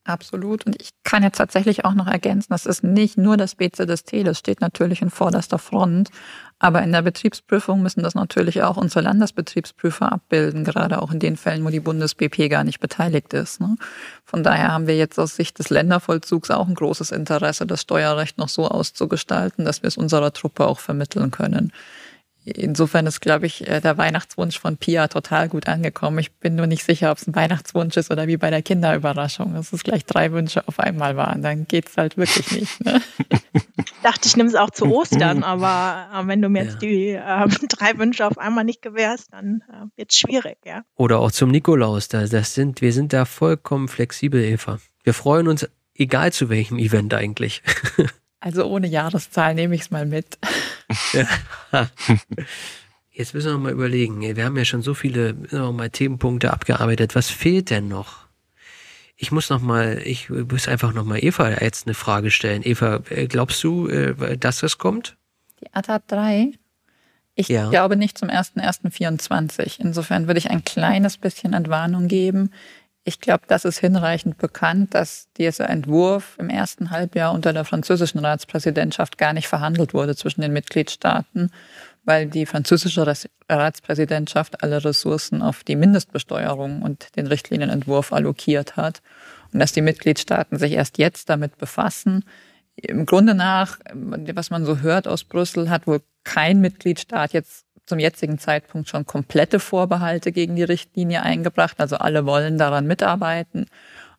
[0.06, 0.64] Absolut.
[0.66, 4.38] Und ich kann jetzt tatsächlich auch noch ergänzen, das ist nicht nur das BZST, das
[4.38, 6.10] steht natürlich in vorderster Front.
[6.58, 11.36] Aber in der Betriebsprüfung müssen das natürlich auch unsere Landesbetriebsprüfer abbilden, gerade auch in den
[11.36, 13.60] Fällen, wo die BundesBP gar nicht beteiligt ist.
[13.60, 13.76] Ne?
[14.24, 18.38] Von daher haben wir jetzt aus Sicht des Ländervollzugs auch ein großes Interesse, das Steuerrecht
[18.38, 21.72] noch so auszugestalten, dass wir es unserer Truppe auch vermitteln können.
[22.46, 26.20] Insofern ist, glaube ich, äh, der Weihnachtswunsch von Pia total gut angekommen.
[26.20, 29.54] Ich bin nur nicht sicher, ob es ein Weihnachtswunsch ist oder wie bei der Kinderüberraschung,
[29.54, 31.42] dass es gleich drei Wünsche auf einmal waren.
[31.42, 32.84] Dann geht es halt wirklich nicht.
[32.84, 33.02] Ne?
[33.52, 36.64] Ich dachte, ich nehme es auch zu Ostern, aber äh, wenn du mir ja.
[36.70, 40.82] jetzt die äh, drei Wünsche auf einmal nicht gewährst, dann äh, wird es schwierig, ja.
[40.94, 42.06] Oder auch zum Nikolaus.
[42.06, 44.78] Das sind, wir sind da vollkommen flexibel, Eva.
[45.02, 47.62] Wir freuen uns, egal zu welchem Event eigentlich.
[48.40, 50.38] Also ohne Jahreszahl nehme ich es mal mit.
[53.10, 54.20] Jetzt müssen wir mal überlegen.
[54.20, 57.14] Wir haben ja schon so viele mal Themenpunkte abgearbeitet.
[57.14, 58.26] Was fehlt denn noch?
[59.16, 62.60] Ich muss noch mal, ich muss einfach noch mal Eva jetzt eine Frage stellen.
[62.62, 65.16] Eva, äh, glaubst du, äh, dass das kommt?
[65.62, 66.52] Die ATAT 3?
[67.34, 67.70] Ich ja.
[67.70, 69.80] glaube nicht zum 1.1.24.
[69.80, 72.50] Insofern würde ich ein kleines bisschen Entwarnung geben.
[73.08, 78.18] Ich glaube, das ist hinreichend bekannt, dass dieser Entwurf im ersten Halbjahr unter der französischen
[78.18, 81.52] Ratspräsidentschaft gar nicht verhandelt wurde zwischen den Mitgliedstaaten,
[82.04, 83.06] weil die französische
[83.48, 89.02] Ratspräsidentschaft alle Ressourcen auf die Mindestbesteuerung und den Richtlinienentwurf allokiert hat
[89.52, 92.24] und dass die Mitgliedstaaten sich erst jetzt damit befassen.
[92.74, 97.98] Im Grunde nach, was man so hört aus Brüssel, hat wohl kein Mitgliedstaat jetzt zum
[97.98, 101.76] jetzigen Zeitpunkt schon komplette Vorbehalte gegen die Richtlinie eingebracht.
[101.78, 103.66] Also alle wollen daran mitarbeiten.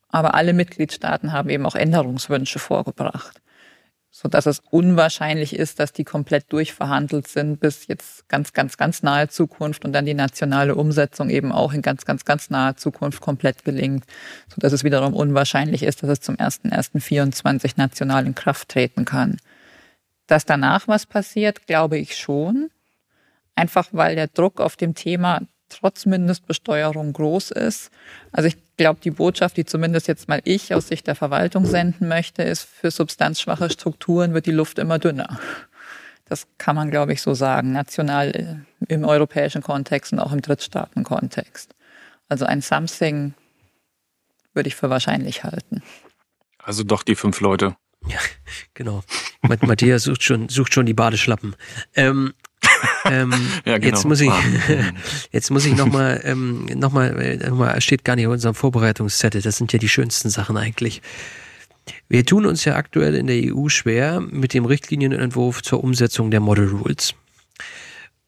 [0.09, 3.41] Aber alle Mitgliedstaaten haben eben auch Änderungswünsche vorgebracht,
[4.09, 9.27] sodass es unwahrscheinlich ist, dass die komplett durchverhandelt sind bis jetzt ganz, ganz, ganz nahe
[9.27, 13.65] Zukunft und dann die nationale Umsetzung eben auch in ganz, ganz, ganz naher Zukunft komplett
[13.65, 14.05] gelingt,
[14.47, 19.37] sodass es wiederum unwahrscheinlich ist, dass es zum 1.1.24 national in Kraft treten kann.
[20.25, 22.69] Dass danach was passiert, glaube ich schon
[23.57, 27.91] einfach weil der Druck auf dem Thema trotz Mindestbesteuerung groß ist.
[28.31, 32.07] Also ich glaube, die Botschaft, die zumindest jetzt mal ich aus Sicht der Verwaltung senden
[32.07, 35.39] möchte, ist, für substanzschwache Strukturen wird die Luft immer dünner.
[36.25, 40.41] Das kann man, glaube ich, so sagen, national äh, im europäischen Kontext und auch im
[40.41, 41.73] Drittstaatenkontext.
[42.29, 43.33] Also ein Something
[44.53, 45.83] würde ich für wahrscheinlich halten.
[46.59, 47.77] Also doch die fünf Leute.
[48.07, 48.19] Ja,
[48.73, 49.03] genau.
[49.41, 51.55] Matthias sucht schon, sucht schon die Badeschlappen.
[51.95, 52.33] Ähm,
[53.09, 53.33] ähm,
[53.65, 53.87] ja, genau.
[53.97, 54.31] Jetzt muss ich,
[55.31, 58.55] jetzt muss ich nochmal, ähm, noch mal, äh, noch mal, steht gar nicht in unserem
[58.55, 59.41] Vorbereitungszettel.
[59.41, 61.01] Das sind ja die schönsten Sachen eigentlich.
[62.09, 66.39] Wir tun uns ja aktuell in der EU schwer mit dem Richtlinienentwurf zur Umsetzung der
[66.39, 67.15] Model Rules.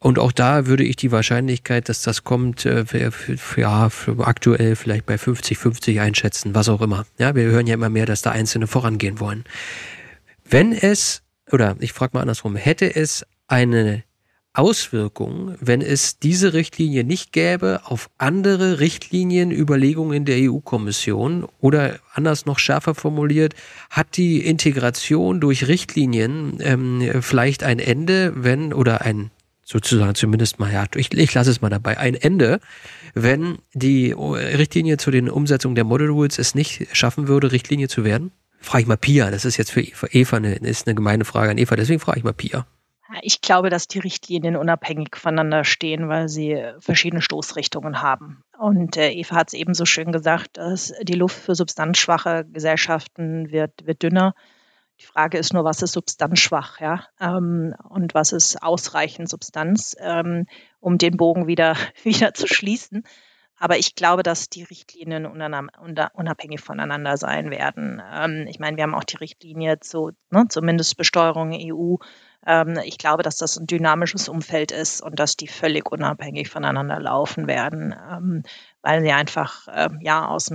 [0.02, 4.26] Und auch da würde ich die Wahrscheinlichkeit, dass das kommt, äh, für, für, ja, für
[4.26, 7.06] aktuell vielleicht bei 50-50 einschätzen, was auch immer.
[7.18, 9.44] Ja, wir hören ja immer mehr, dass da Einzelne vorangehen wollen.
[10.46, 11.22] Wenn es,
[11.52, 14.04] oder ich frage mal andersrum, hätte es eine
[14.60, 22.60] Auswirkungen, wenn es diese Richtlinie nicht gäbe, auf andere Richtlinienüberlegungen der EU-Kommission oder anders noch
[22.60, 23.54] schärfer formuliert,
[23.90, 29.32] hat die Integration durch Richtlinien ähm, vielleicht ein Ende, wenn oder ein
[29.64, 32.60] sozusagen zumindest mal, ja, ich, ich lasse es mal dabei, ein Ende,
[33.14, 38.04] wenn die Richtlinie zu den Umsetzungen der Model Rules es nicht schaffen würde, Richtlinie zu
[38.04, 38.32] werden?
[38.60, 41.58] Frage ich mal Pia, das ist jetzt für Eva eine, ist eine gemeine Frage an
[41.58, 42.68] Eva, deswegen frage ich mal Pia.
[43.22, 48.44] Ich glaube, dass die Richtlinien unabhängig voneinander stehen, weil sie verschiedene Stoßrichtungen haben.
[48.58, 53.52] Und äh, Eva hat es eben so schön gesagt, dass die Luft für substanzschwache Gesellschaften
[53.52, 54.36] wird, wird dünner.
[55.00, 57.06] Die Frage ist nur, was ist substanzschwach, ja?
[57.20, 60.46] Ähm, und was ist ausreichend Substanz, ähm,
[60.80, 63.04] um den Bogen wieder, wieder zu schließen.
[63.58, 68.02] Aber ich glaube, dass die Richtlinien unabhängig voneinander sein werden.
[68.12, 71.96] Ähm, ich meine, wir haben auch die Richtlinie zu, ne, zur Mindestbesteuerung EU.
[72.46, 77.00] Ähm, ich glaube, dass das ein dynamisches Umfeld ist und dass die völlig unabhängig voneinander
[77.00, 78.44] laufen werden, ähm,
[78.82, 79.68] weil sie einfach
[80.02, 80.52] ja aus,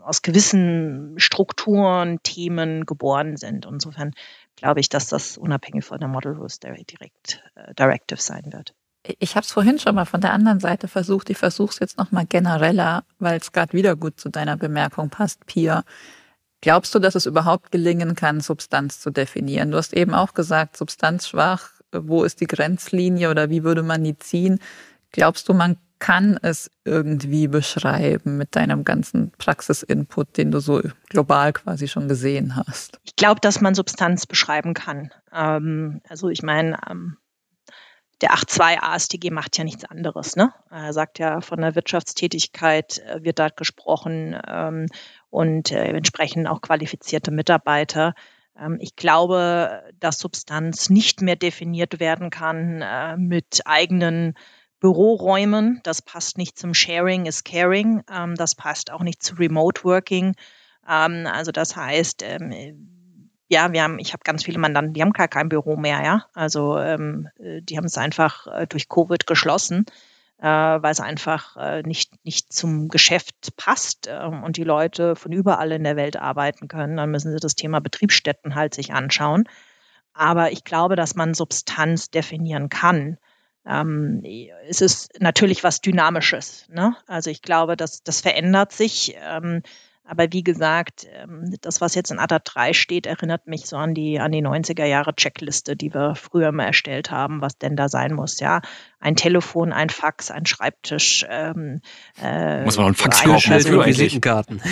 [0.00, 3.66] aus gewissen Strukturen, Themen geboren sind.
[3.66, 4.12] Insofern
[4.58, 8.74] glaube ich, dass das unabhängig von der Model Rules Direct, äh, Directive sein wird.
[9.18, 11.30] Ich habe es vorhin schon mal von der anderen Seite versucht.
[11.30, 15.46] Ich versuche es jetzt nochmal genereller, weil es gerade wieder gut zu deiner Bemerkung passt,
[15.46, 15.84] Pia.
[16.60, 19.70] Glaubst du, dass es überhaupt gelingen kann, Substanz zu definieren?
[19.70, 24.18] Du hast eben auch gesagt, substanzschwach, wo ist die Grenzlinie oder wie würde man die
[24.18, 24.58] ziehen?
[25.12, 31.52] Glaubst du, man kann es irgendwie beschreiben mit deinem ganzen Praxisinput, den du so global
[31.52, 33.00] quasi schon gesehen hast?
[33.04, 35.10] Ich glaube, dass man Substanz beschreiben kann.
[35.32, 37.16] Ähm, also ich meine, ähm,
[38.20, 40.34] der 8.2 AStG macht ja nichts anderes.
[40.34, 40.52] Ne?
[40.70, 44.86] Er sagt ja, von der Wirtschaftstätigkeit äh, wird da gesprochen ähm,
[45.30, 48.14] und äh, entsprechend auch qualifizierte Mitarbeiter.
[48.58, 54.34] Ähm, ich glaube, dass Substanz nicht mehr definiert werden kann äh, mit eigenen
[54.80, 55.80] Büroräumen.
[55.82, 58.02] Das passt nicht zum Sharing is Caring.
[58.12, 60.34] Ähm, das passt auch nicht zu Remote Working.
[60.88, 62.52] Ähm, also das heißt, ähm,
[63.48, 66.26] ja, wir haben, ich habe ganz viele Mandanten, die haben gar kein Büro mehr, ja.
[66.34, 69.86] Also ähm, äh, die haben es einfach äh, durch Covid geschlossen,
[70.40, 75.32] äh, weil es einfach äh, nicht, nicht zum Geschäft passt äh, und die Leute von
[75.32, 76.96] überall in der Welt arbeiten können.
[76.96, 79.44] Dann müssen sie das Thema Betriebsstätten halt sich anschauen.
[80.12, 83.18] Aber ich glaube, dass man Substanz definieren kann.
[83.66, 84.22] Ähm,
[84.68, 86.66] es ist natürlich was Dynamisches.
[86.68, 86.96] Ne?
[87.06, 89.16] Also ich glaube, dass das verändert sich.
[89.20, 89.62] Ähm,
[90.08, 93.92] aber wie gesagt, ähm, das, was jetzt in ADA 3 steht, erinnert mich so an
[93.92, 97.90] die, an die 90er Jahre Checkliste, die wir früher mal erstellt haben, was denn da
[97.90, 98.40] sein muss.
[98.40, 98.62] Ja,
[99.00, 101.26] ein Telefon, ein Fax, ein Schreibtisch.
[101.28, 101.82] Ähm,
[102.22, 104.62] äh, muss man noch einen Fax kaufen für Visitenkarten.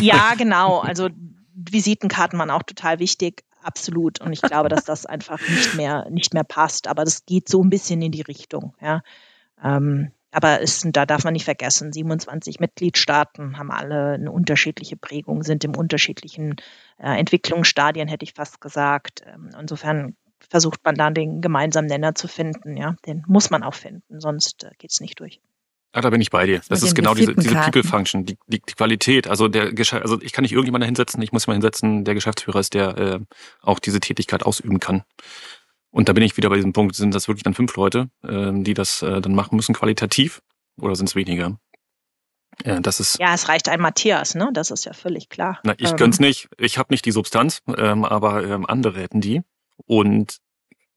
[0.00, 0.78] ja, genau.
[0.80, 1.10] Also
[1.54, 3.44] Visitenkarten waren auch total wichtig.
[3.62, 4.22] Absolut.
[4.22, 6.88] Und ich glaube, dass das einfach nicht mehr, nicht mehr passt.
[6.88, 8.74] Aber das geht so ein bisschen in die Richtung.
[8.80, 9.02] Ja.
[9.62, 15.44] Ähm, aber es, da darf man nicht vergessen, 27 Mitgliedstaaten haben alle eine unterschiedliche Prägung,
[15.44, 16.56] sind im unterschiedlichen
[16.98, 19.22] äh, Entwicklungsstadien, hätte ich fast gesagt.
[19.26, 20.16] Ähm, insofern
[20.50, 22.76] versucht man dann den gemeinsamen Nenner zu finden.
[22.76, 25.40] Ja, den muss man auch finden, sonst äh, geht es nicht durch.
[25.94, 26.60] Ja, da bin ich bei dir.
[26.68, 29.28] Das ist genau diese, diese People Function, die, die, die Qualität.
[29.28, 29.72] Also der
[30.02, 33.20] also ich kann nicht irgendjemanden hinsetzen, ich muss mal hinsetzen, der Geschäftsführer ist, der äh,
[33.62, 35.04] auch diese Tätigkeit ausüben kann.
[35.94, 38.50] Und da bin ich wieder bei diesem Punkt, sind das wirklich dann fünf Leute, äh,
[38.52, 40.42] die das äh, dann machen müssen, qualitativ?
[40.76, 41.56] Oder sind es weniger?
[42.64, 43.20] Ja, das ist.
[43.20, 44.50] Ja, es reicht ein Matthias, ne?
[44.52, 45.60] Das ist ja völlig klar.
[45.62, 45.96] Na, ich ähm.
[45.96, 46.48] gönn's nicht.
[46.58, 49.42] Ich habe nicht die Substanz, ähm, aber ähm, andere hätten die.
[49.86, 50.38] Und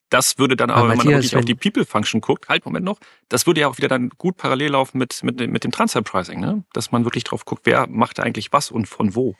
[0.09, 2.97] das würde dann aber, wenn man wirklich auf die People-Function guckt, halt, Moment noch,
[3.29, 6.63] das würde ja auch wieder dann gut parallel laufen mit, mit, mit dem Transfer-Pricing, ne?
[6.73, 9.35] Dass man wirklich drauf guckt, wer macht eigentlich was und von wo.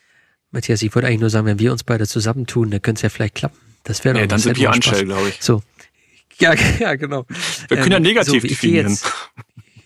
[0.57, 3.09] Matthias, ich wollte eigentlich nur sagen, wenn wir uns beide zusammentun, dann könnte es ja
[3.09, 3.57] vielleicht klappen.
[3.83, 5.37] Das wäre doch nee, dann sind wir Anstell, glaube ich.
[5.39, 5.61] So.
[6.39, 7.27] Ja, ja, genau.
[7.67, 8.89] Wir können ja ähm, negativ so, definieren.
[8.89, 9.05] Jetzt,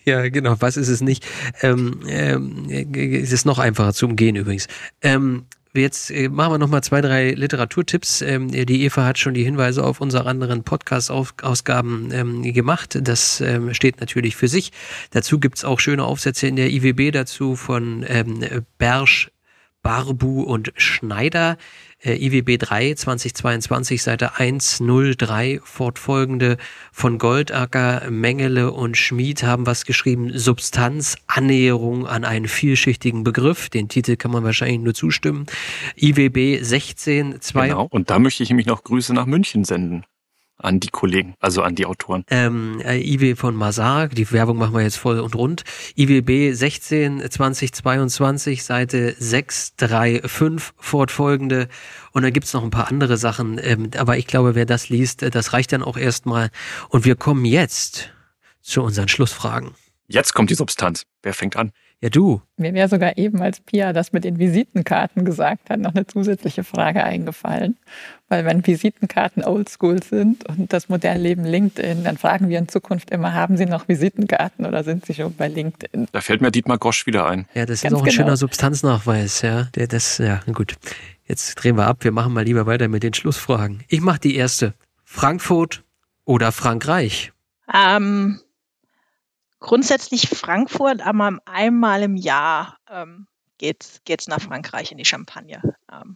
[0.05, 0.55] ja, genau.
[0.59, 1.27] Was ist es nicht?
[1.61, 4.67] Ähm, ähm, es ist noch einfacher zu umgehen übrigens.
[5.01, 5.43] Ähm,
[5.73, 8.21] Jetzt äh, machen wir noch mal zwei, drei Literaturtipps.
[8.21, 12.97] Ähm, die Eva hat schon die Hinweise auf unsere anderen Podcast-Ausgaben ähm, gemacht.
[13.01, 14.73] Das ähm, steht natürlich für sich.
[15.11, 18.43] Dazu gibt's auch schöne Aufsätze in der IWB dazu von ähm,
[18.77, 19.30] Bersch,
[19.83, 21.57] Barbu und Schneider.
[22.03, 26.57] Äh, IWB 3 2022 Seite 103 fortfolgende
[26.91, 30.31] von Goldacker, Mengele und Schmid haben was geschrieben.
[30.37, 33.69] Substanz, Annäherung an einen vielschichtigen Begriff.
[33.69, 35.45] Den Titel kann man wahrscheinlich nur zustimmen.
[35.95, 37.67] IWB 16 2.
[37.67, 37.87] Genau.
[37.89, 40.05] Und da möchte ich nämlich noch Grüße nach München senden
[40.63, 42.23] an die Kollegen, also an die Autoren.
[42.29, 45.63] Ähm, äh, IW von Mazar, die Werbung machen wir jetzt voll und rund.
[45.95, 51.67] IWB 16 2022, Seite 635 fortfolgende.
[52.11, 53.59] Und dann gibt's noch ein paar andere Sachen.
[53.63, 56.49] Ähm, aber ich glaube, wer das liest, äh, das reicht dann auch erstmal.
[56.89, 58.09] Und wir kommen jetzt
[58.61, 59.71] zu unseren Schlussfragen.
[60.07, 61.05] Jetzt kommt die Substanz.
[61.23, 61.71] Wer fängt an?
[62.01, 62.41] Ja, du.
[62.57, 66.63] Mir wäre sogar eben, als Pia das mit den Visitenkarten gesagt hat, noch eine zusätzliche
[66.63, 67.77] Frage eingefallen.
[68.31, 73.33] Weil wenn Visitenkarten oldschool sind und das Modernleben LinkedIn, dann fragen wir in Zukunft immer,
[73.33, 76.07] haben Sie noch Visitenkarten oder sind Sie schon bei LinkedIn?
[76.13, 77.45] Da fällt mir Dietmar Gosch wieder ein.
[77.53, 78.15] Ja, das Ganz ist auch ein genau.
[78.15, 79.63] schöner Substanznachweis, ja.
[79.75, 80.75] Der, das, ja, gut.
[81.25, 82.05] Jetzt drehen wir ab.
[82.05, 83.83] Wir machen mal lieber weiter mit den Schlussfragen.
[83.89, 84.75] Ich mache die erste.
[85.03, 85.83] Frankfurt
[86.23, 87.33] oder Frankreich?
[87.73, 88.39] Ähm,
[89.59, 93.27] grundsätzlich Frankfurt, aber einmal im Jahr ähm,
[93.57, 95.61] geht es nach Frankreich in die Champagne.
[95.91, 96.15] Ähm,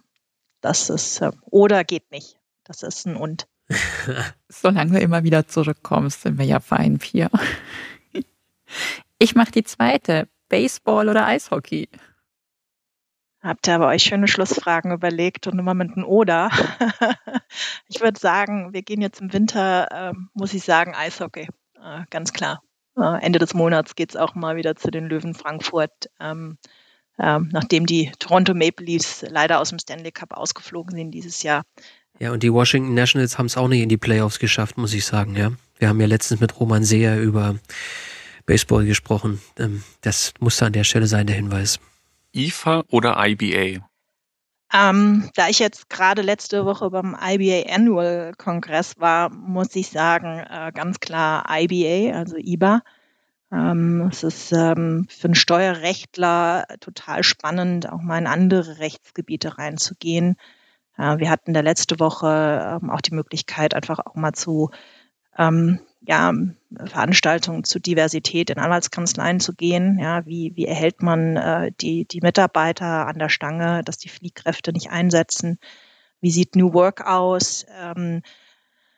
[0.65, 2.39] das ist, äh, oder geht nicht.
[2.63, 3.47] Das ist ein Und.
[4.49, 7.29] Solange du immer wieder zurückkommst, sind wir ja fein, Pia.
[9.17, 10.27] Ich mache die zweite.
[10.49, 11.87] Baseball oder Eishockey?
[13.41, 16.49] Habt ihr aber euch schöne Schlussfragen überlegt und immer mit einem Oder.
[17.87, 21.47] ich würde sagen, wir gehen jetzt im Winter, äh, muss ich sagen, Eishockey.
[21.81, 22.61] Äh, ganz klar.
[22.97, 26.09] Äh, Ende des Monats geht es auch mal wieder zu den Löwen Frankfurt.
[26.19, 26.57] Ähm,
[27.19, 31.63] ähm, nachdem die Toronto Maple Leafs leider aus dem Stanley Cup ausgeflogen sind dieses Jahr.
[32.19, 35.05] Ja, und die Washington Nationals haben es auch nicht in die Playoffs geschafft, muss ich
[35.05, 35.51] sagen, ja.
[35.77, 37.55] Wir haben ja letztens mit Roman Seher über
[38.45, 39.41] Baseball gesprochen.
[39.57, 41.79] Ähm, das musste an der Stelle sein, der Hinweis.
[42.33, 43.85] IFA oder IBA?
[44.73, 50.39] Ähm, da ich jetzt gerade letzte Woche beim IBA Annual Kongress war, muss ich sagen,
[50.39, 52.81] äh, ganz klar IBA, also IBA.
[53.55, 60.35] Ähm, es ist ähm, für einen Steuerrechtler total spannend, auch mal in andere Rechtsgebiete reinzugehen.
[60.97, 64.69] Äh, wir hatten da letzte Woche ähm, auch die Möglichkeit, einfach auch mal zu
[65.37, 66.33] ja,
[66.85, 69.99] Veranstaltungen zu Diversität in Anwaltskanzleien zu gehen.
[69.99, 74.71] Ja, wie, wie erhält man äh, die, die Mitarbeiter an der Stange, dass die Fliehkräfte
[74.71, 75.59] nicht einsetzen?
[76.21, 77.65] Wie sieht New Work aus?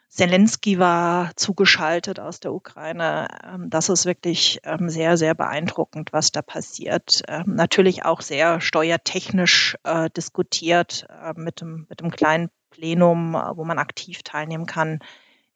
[0.09, 3.27] Zelensky war zugeschaltet aus der Ukraine.
[3.43, 7.23] Ähm, das ist wirklich ähm, sehr, sehr beeindruckend, was da passiert.
[7.27, 13.57] Ähm, natürlich auch sehr steuertechnisch äh, diskutiert äh, mit, dem, mit dem kleinen Plenum, äh,
[13.57, 14.99] wo man aktiv teilnehmen kann.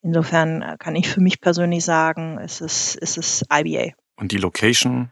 [0.04, 3.94] Insofern kann ich für mich persönlich sagen, es ist, es ist IBA.
[4.16, 5.12] Und die Location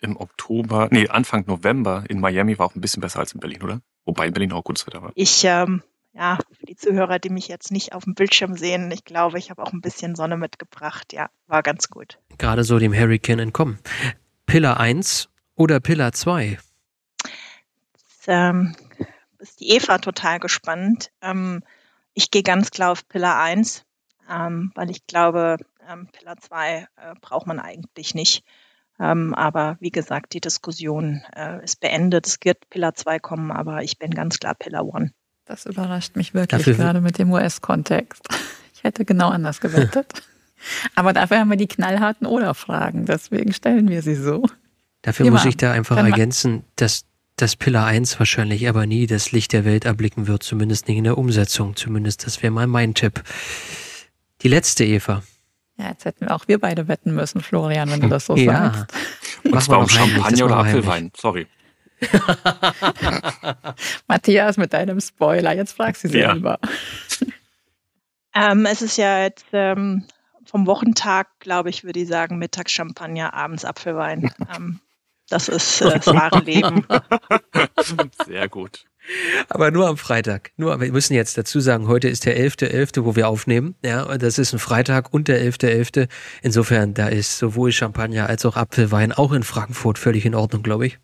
[0.00, 3.62] im Oktober, nee, Anfang November in Miami war auch ein bisschen besser als in Berlin,
[3.62, 3.80] oder?
[4.04, 5.12] Wobei in Berlin auch gutes Wetter war.
[5.14, 5.82] Ich ähm,
[6.14, 9.50] ja, für die Zuhörer, die mich jetzt nicht auf dem Bildschirm sehen, ich glaube, ich
[9.50, 11.12] habe auch ein bisschen Sonne mitgebracht.
[11.12, 12.18] Ja, war ganz gut.
[12.38, 13.78] Gerade so dem Hurricane entkommen.
[14.46, 16.58] Pillar 1 oder Pillar 2?
[17.94, 18.76] Jetzt, ähm,
[19.38, 21.10] ist die Eva total gespannt.
[21.22, 21.62] Ähm,
[22.14, 23.84] ich gehe ganz klar auf Pillar 1,
[24.30, 25.56] ähm, weil ich glaube,
[25.88, 28.44] ähm, Pillar 2 äh, braucht man eigentlich nicht.
[29.00, 32.26] Ähm, aber wie gesagt, die Diskussion äh, ist beendet.
[32.26, 35.10] Es wird Pillar 2 kommen, aber ich bin ganz klar Pillar 1.
[35.52, 38.26] Das überrascht mich wirklich dafür gerade mit dem US-Kontext.
[38.74, 40.06] Ich hätte genau anders gewettet.
[40.94, 44.46] Aber dafür haben wir die knallharten Oder-Fragen, deswegen stellen wir sie so.
[45.02, 45.36] Dafür Immer.
[45.36, 47.04] muss ich da einfach ergänzen, dass
[47.36, 51.04] das Pillar 1 wahrscheinlich aber nie das Licht der Welt erblicken wird, zumindest nicht in
[51.04, 51.76] der Umsetzung.
[51.76, 53.22] Zumindest das wäre mal mein Tipp.
[54.40, 55.22] Die letzte, Eva.
[55.76, 58.72] Ja, jetzt hätten auch wir beide wetten müssen, Florian, wenn du das so ja.
[58.72, 58.94] sagst.
[59.44, 61.12] Und zwar um Champagner oder Apfelwein.
[61.14, 61.46] Sorry.
[64.08, 66.32] Matthias, mit deinem Spoiler, jetzt fragst du sie ja.
[66.32, 66.58] selber.
[68.34, 70.06] Ähm, es ist ja jetzt ähm,
[70.46, 74.32] vom Wochentag, glaube ich, würde ich sagen, mittags Champagner, abends Apfelwein.
[74.56, 74.80] Ähm,
[75.28, 76.86] das ist äh, das wahre Leben.
[78.26, 78.84] Sehr gut.
[79.48, 80.52] Aber nur am Freitag.
[80.56, 83.74] Nur, wir müssen jetzt dazu sagen, heute ist der 11.11., .11., wo wir aufnehmen.
[83.84, 86.02] Ja, und das ist ein Freitag und der 11.11.
[86.02, 86.08] .11.
[86.42, 90.86] Insofern, da ist sowohl Champagner als auch Apfelwein auch in Frankfurt völlig in Ordnung, glaube
[90.86, 90.98] ich.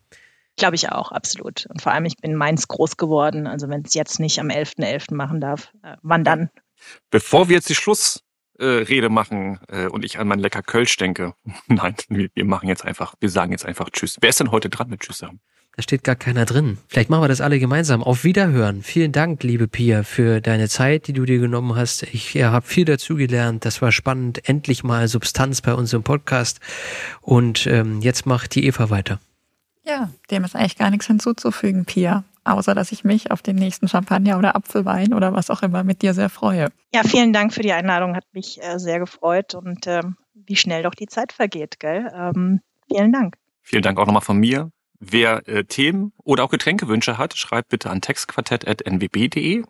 [0.58, 1.66] Glaube ich auch, absolut.
[1.66, 3.46] Und vor allem, ich bin Mainz groß geworden.
[3.46, 5.08] Also wenn es jetzt nicht am 11.11.
[5.08, 5.14] .11.
[5.14, 6.50] machen darf, äh, wann dann?
[7.10, 11.34] Bevor wir jetzt die Schlussrede äh, machen äh, und ich an mein lecker Kölsch denke,
[11.68, 14.18] nein, wir, wir, machen jetzt einfach, wir sagen jetzt einfach Tschüss.
[14.20, 15.40] Wer ist denn heute dran mit Tschüss sagen?
[15.76, 16.78] Da steht gar keiner drin.
[16.88, 18.02] Vielleicht machen wir das alle gemeinsam.
[18.02, 18.82] Auf Wiederhören.
[18.82, 22.02] Vielen Dank, liebe Pia, für deine Zeit, die du dir genommen hast.
[22.02, 23.64] Ich ja, habe viel dazugelernt.
[23.64, 24.48] Das war spannend.
[24.48, 26.58] Endlich mal Substanz bei uns im Podcast.
[27.20, 29.20] Und ähm, jetzt macht die Eva weiter.
[29.88, 32.24] Ja, dem ist eigentlich gar nichts hinzuzufügen, Pia.
[32.44, 36.02] Außer, dass ich mich auf den nächsten Champagner oder Apfelwein oder was auch immer mit
[36.02, 36.68] dir sehr freue.
[36.94, 38.14] Ja, vielen Dank für die Einladung.
[38.14, 42.10] Hat mich äh, sehr gefreut und ähm, wie schnell doch die Zeit vergeht, gell?
[42.14, 43.36] Ähm, vielen Dank.
[43.62, 44.70] Vielen Dank auch nochmal von mir.
[45.00, 49.62] Wer äh, Themen oder auch Getränkewünsche hat, schreibt bitte an textquartett.nwb.de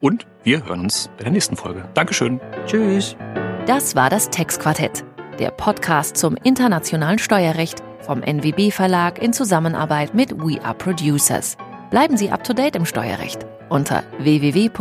[0.00, 1.88] und wir hören uns bei der nächsten Folge.
[1.94, 2.40] Dankeschön.
[2.66, 3.16] Tschüss.
[3.66, 5.04] Das war das Textquartett,
[5.38, 11.56] der Podcast zum internationalen Steuerrecht vom NWB Verlag in Zusammenarbeit mit We Are Producers.
[11.90, 14.74] Bleiben Sie up to date im Steuerrecht unter www.nwb.de.